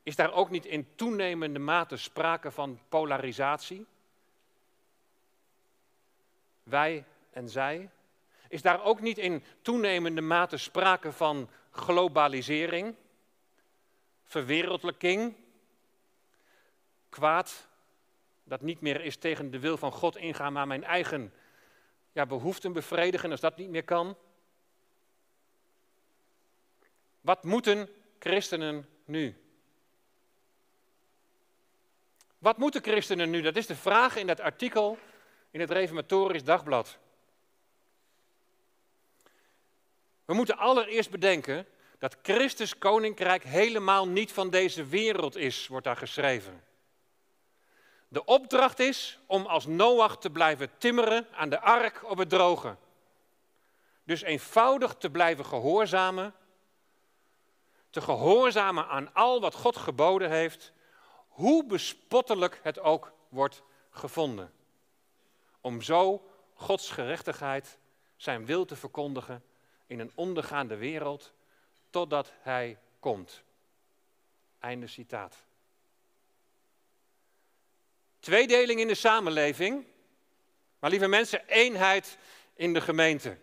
Is 0.03 0.15
daar 0.15 0.33
ook 0.33 0.49
niet 0.49 0.65
in 0.65 0.95
toenemende 0.95 1.59
mate 1.59 1.97
sprake 1.97 2.51
van 2.51 2.79
polarisatie? 2.89 3.85
Wij 6.63 7.05
en 7.31 7.49
zij? 7.49 7.89
Is 8.47 8.61
daar 8.61 8.83
ook 8.83 9.01
niet 9.01 9.17
in 9.17 9.43
toenemende 9.61 10.21
mate 10.21 10.57
sprake 10.57 11.11
van 11.11 11.49
globalisering, 11.71 12.95
verwereldlijking, 14.23 15.35
kwaad 17.15 17.67
dat 18.43 18.61
niet 18.61 18.81
meer 18.81 19.01
is 19.01 19.17
tegen 19.17 19.51
de 19.51 19.59
wil 19.59 19.77
van 19.77 19.91
God 19.91 20.17
ingaan, 20.17 20.53
maar 20.53 20.67
mijn 20.67 20.83
eigen 20.83 21.33
ja, 22.11 22.25
behoeften 22.25 22.73
bevredigen 22.73 23.31
als 23.31 23.39
dat 23.39 23.57
niet 23.57 23.69
meer 23.69 23.83
kan. 23.83 24.17
Wat 27.21 27.43
moeten 27.43 27.89
christenen 28.19 28.89
nu? 29.05 29.35
Wat 32.37 32.57
moeten 32.57 32.81
christenen 32.81 33.29
nu? 33.29 33.41
Dat 33.41 33.55
is 33.55 33.67
de 33.67 33.75
vraag 33.75 34.15
in 34.15 34.27
dat 34.27 34.39
artikel 34.39 34.97
in 35.51 35.59
het 35.59 35.71
Reformatorisch 35.71 36.43
Dagblad. 36.43 36.97
We 40.25 40.33
moeten 40.33 40.57
allereerst 40.57 41.09
bedenken 41.09 41.67
dat 41.97 42.17
Christus 42.21 42.77
koninkrijk 42.77 43.43
helemaal 43.43 44.07
niet 44.07 44.31
van 44.31 44.49
deze 44.49 44.85
wereld 44.85 45.35
is, 45.35 45.67
wordt 45.67 45.85
daar 45.85 45.97
geschreven. 45.97 46.64
De 48.15 48.25
opdracht 48.25 48.79
is 48.79 49.19
om 49.25 49.45
als 49.45 49.65
Noach 49.65 50.17
te 50.17 50.29
blijven 50.29 50.77
timmeren 50.77 51.27
aan 51.31 51.49
de 51.49 51.59
ark 51.59 52.03
op 52.03 52.17
het 52.17 52.29
droge. 52.29 52.75
Dus 54.03 54.21
eenvoudig 54.21 54.95
te 54.95 55.09
blijven 55.09 55.45
gehoorzamen, 55.45 56.33
te 57.89 58.01
gehoorzamen 58.01 58.87
aan 58.87 59.13
al 59.13 59.41
wat 59.41 59.53
God 59.53 59.77
geboden 59.77 60.29
heeft, 60.29 60.71
hoe 61.27 61.65
bespottelijk 61.65 62.59
het 62.63 62.79
ook 62.79 63.11
wordt 63.29 63.63
gevonden. 63.89 64.53
Om 65.61 65.81
zo 65.81 66.29
Gods 66.53 66.89
gerechtigheid, 66.89 67.77
zijn 68.15 68.45
wil 68.45 68.65
te 68.65 68.75
verkondigen 68.75 69.43
in 69.87 69.99
een 69.99 70.11
ondergaande 70.15 70.75
wereld, 70.75 71.33
totdat 71.89 72.31
Hij 72.41 72.79
komt. 72.99 73.43
Einde 74.59 74.87
citaat. 74.87 75.44
Tweedeling 78.25 78.79
in 78.79 78.87
de 78.87 78.95
samenleving, 78.95 79.85
maar 80.79 80.89
lieve 80.89 81.07
mensen, 81.07 81.47
eenheid 81.47 82.17
in 82.55 82.73
de 82.73 82.81
gemeente. 82.81 83.37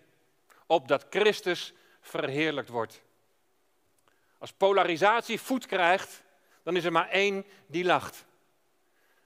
Opdat 0.67 1.07
Christus 1.11 1.73
verheerlijkt 2.01 2.69
wordt. 2.69 3.03
Als 4.39 4.53
polarisatie 4.53 5.41
voet 5.41 5.67
krijgt, 5.67 6.23
dan 6.63 6.77
is 6.77 6.85
er 6.85 6.93
maar 6.93 7.09
één 7.09 7.45
die 7.67 7.85
lacht. 7.85 8.25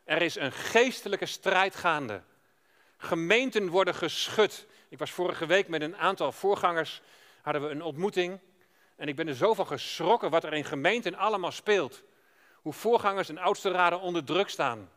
Er 0.04 0.22
is 0.22 0.34
een 0.34 0.52
geestelijke 0.52 1.26
strijd 1.26 1.76
gaande. 1.76 2.22
Gemeenten 2.96 3.68
worden 3.68 3.94
geschud. 3.94 4.66
Ik 4.88 4.98
was 4.98 5.10
vorige 5.10 5.46
week 5.46 5.68
met 5.68 5.82
een 5.82 5.96
aantal 5.96 6.32
voorgangers, 6.32 7.02
hadden 7.42 7.62
we 7.62 7.68
een 7.68 7.82
ontmoeting. 7.82 8.40
En 8.96 9.08
ik 9.08 9.16
ben 9.16 9.28
er 9.28 9.34
zo 9.34 9.54
van 9.54 9.66
geschrokken 9.66 10.30
wat 10.30 10.44
er 10.44 10.54
in 10.54 10.64
gemeenten 10.64 11.14
allemaal 11.14 11.52
speelt. 11.52 12.02
Hoe 12.54 12.72
voorgangers 12.72 13.28
en 13.28 13.38
oudste 13.38 13.70
raden 13.70 14.00
onder 14.00 14.24
druk 14.24 14.48
staan. 14.48 14.90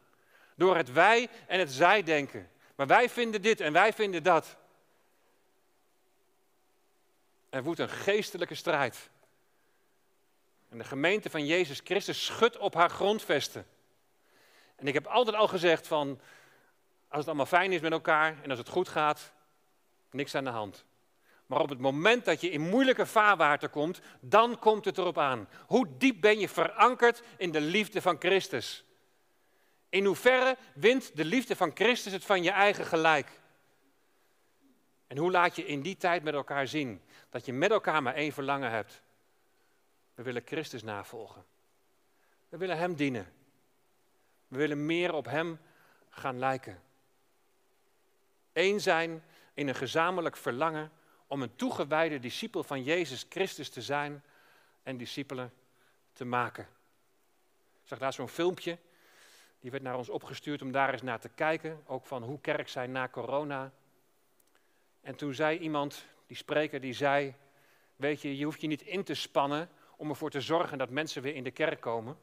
Door 0.59 0.75
het 0.75 0.91
wij 0.91 1.29
en 1.47 1.59
het 1.59 1.71
zij 1.71 2.03
denken. 2.03 2.49
Maar 2.75 2.87
wij 2.87 3.09
vinden 3.09 3.41
dit 3.41 3.61
en 3.61 3.73
wij 3.73 3.93
vinden 3.93 4.23
dat. 4.23 4.57
Er 7.49 7.63
woedt 7.63 7.79
een 7.79 7.89
geestelijke 7.89 8.55
strijd. 8.55 9.09
En 10.69 10.77
de 10.77 10.83
gemeente 10.83 11.29
van 11.29 11.45
Jezus 11.45 11.81
Christus 11.83 12.25
schudt 12.25 12.57
op 12.57 12.73
haar 12.73 12.89
grondvesten. 12.89 13.67
En 14.75 14.87
ik 14.87 14.93
heb 14.93 15.07
altijd 15.07 15.35
al 15.35 15.47
gezegd 15.47 15.87
van, 15.87 16.19
als 17.07 17.19
het 17.19 17.27
allemaal 17.27 17.45
fijn 17.45 17.71
is 17.71 17.81
met 17.81 17.91
elkaar 17.91 18.43
en 18.43 18.49
als 18.49 18.59
het 18.59 18.69
goed 18.69 18.89
gaat, 18.89 19.33
niks 20.11 20.35
aan 20.35 20.43
de 20.43 20.49
hand. 20.49 20.85
Maar 21.45 21.59
op 21.59 21.69
het 21.69 21.79
moment 21.79 22.25
dat 22.25 22.41
je 22.41 22.49
in 22.49 22.69
moeilijke 22.69 23.05
vaarwater 23.05 23.69
komt, 23.69 24.01
dan 24.19 24.59
komt 24.59 24.85
het 24.85 24.97
erop 24.97 25.17
aan. 25.17 25.49
Hoe 25.65 25.87
diep 25.97 26.21
ben 26.21 26.39
je 26.39 26.49
verankerd 26.49 27.21
in 27.37 27.51
de 27.51 27.61
liefde 27.61 28.01
van 28.01 28.15
Christus? 28.19 28.83
In 29.89 30.05
hoeverre 30.05 30.57
wint 30.73 31.15
de 31.15 31.25
liefde 31.25 31.55
van 31.55 31.71
Christus 31.73 32.11
het 32.11 32.25
van 32.25 32.43
je 32.43 32.51
eigen 32.51 32.85
gelijk? 32.85 33.39
En 35.07 35.17
hoe 35.17 35.31
laat 35.31 35.55
je 35.55 35.65
in 35.65 35.81
die 35.81 35.97
tijd 35.97 36.23
met 36.23 36.33
elkaar 36.33 36.67
zien 36.67 37.01
dat 37.29 37.45
je 37.45 37.53
met 37.53 37.71
elkaar 37.71 38.03
maar 38.03 38.15
één 38.15 38.31
verlangen 38.31 38.71
hebt? 38.71 39.01
We 40.15 40.23
willen 40.23 40.41
Christus 40.45 40.83
navolgen. 40.83 41.45
We 42.49 42.57
willen 42.57 42.77
Hem 42.77 42.95
dienen. 42.95 43.33
We 44.47 44.57
willen 44.57 44.85
meer 44.85 45.13
op 45.13 45.25
Hem 45.25 45.59
gaan 46.09 46.39
lijken. 46.39 46.81
Eén 48.53 48.81
zijn 48.81 49.23
in 49.53 49.67
een 49.67 49.75
gezamenlijk 49.75 50.37
verlangen 50.37 50.91
om 51.27 51.41
een 51.41 51.55
toegewijde 51.55 52.19
discipel 52.19 52.63
van 52.63 52.83
Jezus 52.83 53.25
Christus 53.29 53.69
te 53.69 53.81
zijn 53.81 54.23
en 54.83 54.97
discipelen 54.97 55.53
te 56.13 56.25
maken. 56.25 56.67
Ik 57.81 57.87
zag 57.87 57.99
daar 57.99 58.13
zo'n 58.13 58.29
filmpje 58.29 58.77
die 59.59 59.71
werd 59.71 59.83
naar 59.83 59.97
ons 59.97 60.09
opgestuurd 60.09 60.61
om 60.61 60.71
daar 60.71 60.91
eens 60.91 61.01
naar 61.01 61.19
te 61.19 61.29
kijken, 61.29 61.83
ook 61.85 62.05
van 62.05 62.23
hoe 62.23 62.39
kerk 62.39 62.67
zijn 62.67 62.91
na 62.91 63.09
corona. 63.09 63.71
En 65.01 65.15
toen 65.15 65.33
zei 65.33 65.57
iemand, 65.57 66.05
die 66.27 66.37
spreker, 66.37 66.81
die 66.81 66.93
zei, 66.93 67.35
weet 67.95 68.21
je, 68.21 68.37
je 68.37 68.45
hoeft 68.45 68.61
je 68.61 68.67
niet 68.67 68.81
in 68.81 69.03
te 69.03 69.13
spannen 69.13 69.69
om 69.95 70.09
ervoor 70.09 70.29
te 70.29 70.41
zorgen 70.41 70.77
dat 70.77 70.89
mensen 70.89 71.21
weer 71.21 71.35
in 71.35 71.43
de 71.43 71.51
kerk 71.51 71.81
komen. 71.81 72.17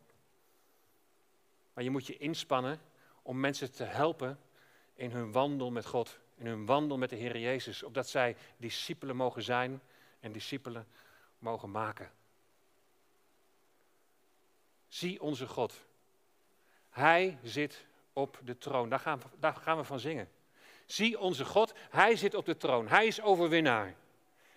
Maar 1.73 1.85
je 1.85 1.91
moet 1.91 2.07
je 2.07 2.17
inspannen 2.17 2.81
om 3.23 3.41
mensen 3.41 3.73
te 3.73 3.85
helpen 3.85 4.39
in 4.95 5.11
hun 5.11 5.33
wandel 5.33 5.71
met 5.71 5.87
God, 5.87 6.19
in 6.35 6.47
hun 6.47 6.67
wandel 6.67 6.99
met 6.99 7.11
de 7.11 7.17
Heer 7.17 7.39
Jezus, 7.39 7.83
opdat 7.83 8.09
zij 8.09 8.37
discipelen 8.57 9.17
mogen 9.17 9.43
zijn 9.43 9.81
en 10.21 10.33
discipelen 10.33 10.87
mogen 11.39 11.71
maken. 11.71 12.11
Zie 14.89 15.23
onze 15.23 15.47
God. 15.47 15.85
Hij 16.97 17.39
zit 17.43 17.85
op 18.13 18.39
de 18.45 18.59
troon. 18.59 18.89
Daar 18.89 18.99
gaan, 18.99 19.23
daar 19.39 19.55
gaan 19.55 19.77
we 19.77 19.85
van 19.85 20.01
zingen. 20.01 20.29
Zie 20.87 21.19
onze 21.19 21.45
God, 21.45 21.73
Hij 21.91 22.17
zit 22.17 22.35
op 22.35 22.47
de 22.47 22.57
troon. 22.57 22.89
Hij 22.89 23.07
is 23.07 23.23
overwinnaar. 23.23 23.95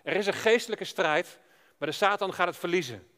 Er 0.02 0.16
is 0.16 0.26
een 0.26 0.32
geestelijke 0.32 0.84
strijd, 0.84 1.38
maar 1.78 1.88
de 1.88 1.94
Satan 1.94 2.34
gaat 2.34 2.46
het 2.46 2.56
verliezen. 2.56 3.08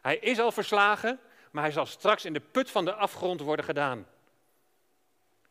Hij 0.00 0.16
is 0.16 0.38
al 0.38 0.52
verslagen, 0.52 1.20
maar 1.50 1.62
hij 1.62 1.72
zal 1.72 1.86
straks 1.86 2.24
in 2.24 2.32
de 2.32 2.40
put 2.40 2.70
van 2.70 2.84
de 2.84 2.94
afgrond 2.94 3.40
worden 3.40 3.64
gedaan. 3.64 4.06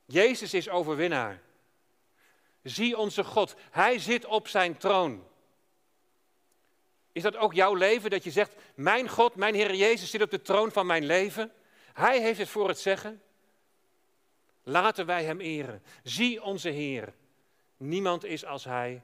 Jezus 0.05 0.53
is 0.53 0.69
overwinnaar. 0.69 1.41
Zie 2.63 2.97
onze 2.97 3.23
God, 3.23 3.55
Hij 3.71 3.99
zit 3.99 4.25
op 4.25 4.47
zijn 4.47 4.77
troon. 4.77 5.27
Is 7.12 7.23
dat 7.23 7.36
ook 7.36 7.53
jouw 7.53 7.73
leven 7.73 8.10
dat 8.10 8.23
je 8.23 8.31
zegt, 8.31 8.55
mijn 8.75 9.10
God, 9.10 9.36
mijn 9.36 9.55
Heer 9.55 9.75
Jezus 9.75 10.10
zit 10.10 10.21
op 10.21 10.31
de 10.31 10.41
troon 10.41 10.71
van 10.71 10.86
mijn 10.86 11.05
leven? 11.05 11.51
Hij 11.93 12.21
heeft 12.21 12.39
het 12.39 12.49
voor 12.49 12.67
het 12.67 12.80
zeggen. 12.80 13.21
Laten 14.63 15.06
wij 15.06 15.23
Hem 15.23 15.39
eren. 15.39 15.84
Zie 16.04 16.43
onze 16.43 16.69
Heer. 16.69 17.13
Niemand 17.77 18.23
is 18.23 18.45
als 18.45 18.63
Hij. 18.63 19.04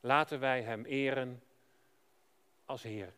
Laten 0.00 0.40
wij 0.40 0.62
Hem 0.62 0.84
eren 0.84 1.42
als 2.64 2.82
Heer. 2.82 3.12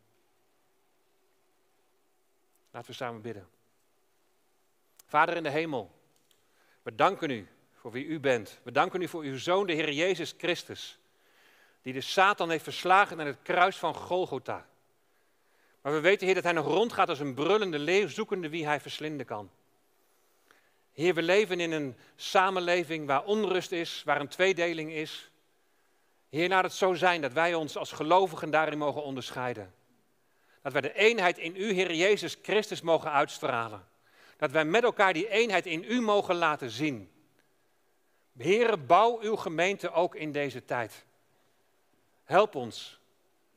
Laten 2.71 2.91
we 2.91 2.97
samen 2.97 3.21
bidden. 3.21 3.49
Vader 5.07 5.37
in 5.37 5.43
de 5.43 5.51
hemel, 5.51 5.91
we 6.83 6.95
danken 6.95 7.31
u 7.31 7.49
voor 7.73 7.91
wie 7.91 8.05
u 8.05 8.21
bent. 8.21 8.61
We 8.63 8.73
danken 8.73 9.03
u 9.03 9.09
voor 9.09 9.23
uw 9.23 9.39
Zoon, 9.39 9.67
de 9.67 9.73
Heer 9.73 9.93
Jezus 9.93 10.35
Christus, 10.39 10.99
die 11.83 11.93
de 11.93 12.01
Satan 12.01 12.51
heeft 12.51 12.65
verslagen 12.65 13.21
aan 13.21 13.27
het 13.27 13.43
kruis 13.43 13.77
van 13.77 13.95
Golgotha. 13.95 14.67
Maar 15.83 15.93
we 15.93 16.01
weten, 16.01 16.27
Heer, 16.27 16.35
dat 16.35 16.45
hij 16.45 16.53
nog 16.53 16.67
rondgaat 16.67 17.09
als 17.09 17.21
een 17.21 17.35
brullende 17.35 17.79
leeuw, 17.79 18.09
zoekende 18.09 18.49
wie 18.49 18.67
hij 18.67 18.81
verslinden 18.81 19.27
kan. 19.27 19.51
Heer, 20.93 21.15
we 21.15 21.23
leven 21.23 21.61
in 21.61 21.73
een 21.73 21.97
samenleving 22.17 23.07
waar 23.07 23.25
onrust 23.25 23.73
is, 23.73 24.03
waar 24.05 24.21
een 24.21 24.29
tweedeling 24.29 24.93
is. 24.93 25.31
Heer, 26.29 26.49
laat 26.49 26.65
het 26.65 26.73
zo 26.73 26.95
zijn 26.95 27.21
dat 27.21 27.33
wij 27.33 27.55
ons 27.55 27.77
als 27.77 27.93
gelovigen 27.93 28.51
daarin 28.51 28.79
mogen 28.79 29.03
onderscheiden. 29.03 29.75
Dat 30.63 30.73
wij 30.73 30.81
de 30.81 30.95
eenheid 30.95 31.39
in 31.39 31.57
U, 31.57 31.73
Heer 31.73 31.95
Jezus 31.95 32.37
Christus, 32.43 32.81
mogen 32.81 33.13
uitstralen. 33.13 33.89
Dat 34.37 34.51
wij 34.51 34.65
met 34.65 34.83
elkaar 34.83 35.13
die 35.13 35.29
eenheid 35.29 35.67
in 35.67 35.85
U 35.89 36.01
mogen 36.01 36.35
laten 36.35 36.71
zien. 36.71 37.11
Heere, 38.37 38.77
bouw 38.77 39.21
uw 39.21 39.37
gemeente 39.37 39.91
ook 39.93 40.15
in 40.15 40.33
deze 40.33 40.65
tijd. 40.65 41.05
Help 42.25 42.55
ons. 42.55 43.01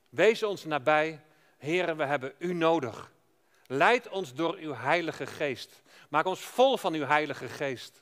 Wees 0.09 0.43
ons 0.43 0.65
nabij. 0.65 1.21
Heere, 1.63 1.95
we 1.95 2.05
hebben 2.05 2.33
U 2.37 2.53
nodig. 2.53 3.11
Leid 3.67 4.09
ons 4.09 4.33
door 4.33 4.55
uw 4.55 4.73
Heilige 4.73 5.25
Geest. 5.25 5.81
Maak 6.09 6.25
ons 6.25 6.39
vol 6.39 6.77
van 6.77 6.93
uw 6.93 7.05
Heilige 7.05 7.47
Geest. 7.47 8.01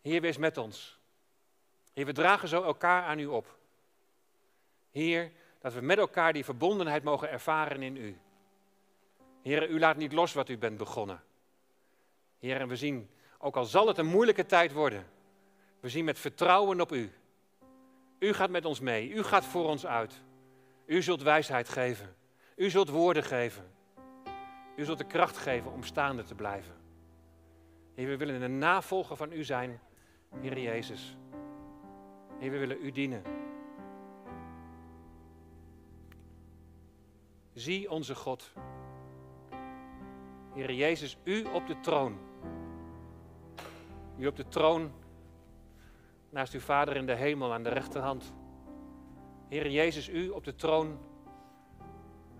Heer, 0.00 0.20
wees 0.20 0.36
met 0.36 0.56
ons. 0.56 0.98
Heer, 1.92 2.06
we 2.06 2.12
dragen 2.12 2.48
zo 2.48 2.62
elkaar 2.62 3.02
aan 3.02 3.18
U 3.18 3.26
op. 3.26 3.58
Heer, 4.90 5.32
dat 5.58 5.72
we 5.72 5.80
met 5.80 5.98
elkaar 5.98 6.32
die 6.32 6.44
verbondenheid 6.44 7.02
mogen 7.02 7.30
ervaren 7.30 7.82
in 7.82 7.96
U. 7.96 8.18
Heer, 9.42 9.68
U 9.68 9.78
laat 9.78 9.96
niet 9.96 10.12
los 10.12 10.32
wat 10.32 10.48
U 10.48 10.58
bent 10.58 10.76
begonnen. 10.76 11.22
Heer, 12.38 12.60
en 12.60 12.68
we 12.68 12.76
zien, 12.76 13.10
ook 13.38 13.56
al 13.56 13.64
zal 13.64 13.86
het 13.86 13.98
een 13.98 14.06
moeilijke 14.06 14.46
tijd 14.46 14.72
worden, 14.72 15.06
we 15.80 15.88
zien 15.88 16.04
met 16.04 16.18
vertrouwen 16.18 16.80
op 16.80 16.92
U. 16.92 17.12
U 18.18 18.32
gaat 18.32 18.50
met 18.50 18.64
ons 18.64 18.80
mee, 18.80 19.10
U 19.10 19.22
gaat 19.22 19.44
voor 19.44 19.68
ons 19.68 19.86
uit. 19.86 20.20
U 20.86 21.02
zult 21.02 21.22
wijsheid 21.22 21.68
geven. 21.68 22.16
U 22.56 22.70
zult 22.70 22.88
woorden 22.88 23.22
geven. 23.22 23.64
U 24.76 24.84
zult 24.84 24.98
de 24.98 25.06
kracht 25.06 25.36
geven 25.36 25.72
om 25.72 25.82
staande 25.82 26.22
te 26.22 26.34
blijven. 26.34 26.74
Heer, 27.94 28.08
we 28.08 28.16
willen 28.16 28.42
een 28.42 28.58
navolger 28.58 29.16
van 29.16 29.32
U 29.32 29.44
zijn, 29.44 29.80
Heer 30.40 30.58
Jezus. 30.58 31.16
Heer, 32.38 32.50
we 32.50 32.58
willen 32.58 32.84
U 32.84 32.90
dienen. 32.90 33.22
Zie 37.52 37.90
onze 37.90 38.14
God. 38.14 38.52
Heer 40.54 40.72
Jezus, 40.72 41.18
U 41.24 41.44
op 41.44 41.66
de 41.66 41.80
troon. 41.80 42.18
U 44.18 44.26
op 44.26 44.36
de 44.36 44.48
troon 44.48 44.92
naast 46.30 46.52
uw 46.52 46.60
Vader 46.60 46.96
in 46.96 47.06
de 47.06 47.14
hemel 47.14 47.52
aan 47.52 47.62
de 47.62 47.68
rechterhand. 47.68 48.34
Heer 49.48 49.70
Jezus, 49.70 50.08
u 50.08 50.28
op 50.28 50.44
de 50.44 50.54
troon 50.54 50.98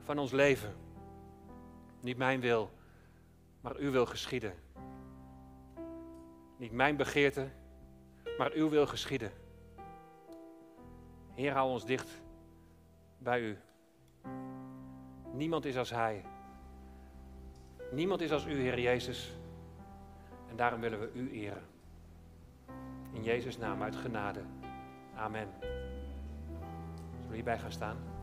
van 0.06 0.18
ons 0.18 0.32
leven. 0.32 0.74
Niet 2.00 2.16
mijn 2.16 2.40
wil, 2.40 2.70
maar 3.60 3.76
uw 3.76 3.90
wil 3.90 4.06
geschieden. 4.06 4.54
Niet 6.56 6.72
mijn 6.72 6.96
begeerte, 6.96 7.48
maar 8.38 8.52
uw 8.52 8.68
wil 8.68 8.86
geschieden. 8.86 9.32
Heer, 11.34 11.52
hou 11.52 11.70
ons 11.70 11.84
dicht 11.84 12.10
bij 13.18 13.40
u. 13.40 13.58
Niemand 15.32 15.64
is 15.64 15.76
als 15.76 15.90
Hij. 15.90 16.24
Niemand 17.92 18.20
is 18.20 18.32
als 18.32 18.46
u, 18.46 18.52
Heer 18.52 18.80
Jezus. 18.80 19.32
En 20.48 20.56
daarom 20.56 20.80
willen 20.80 21.00
we 21.00 21.10
u 21.12 21.30
eren. 21.30 21.62
In 23.12 23.22
Jezus' 23.22 23.58
naam 23.58 23.82
uit 23.82 23.96
genade. 23.96 24.40
Amen. 25.16 25.48
Zullen 25.60 27.28
we 27.28 27.34
hierbij 27.34 27.58
gaan 27.58 27.72
staan? 27.72 28.15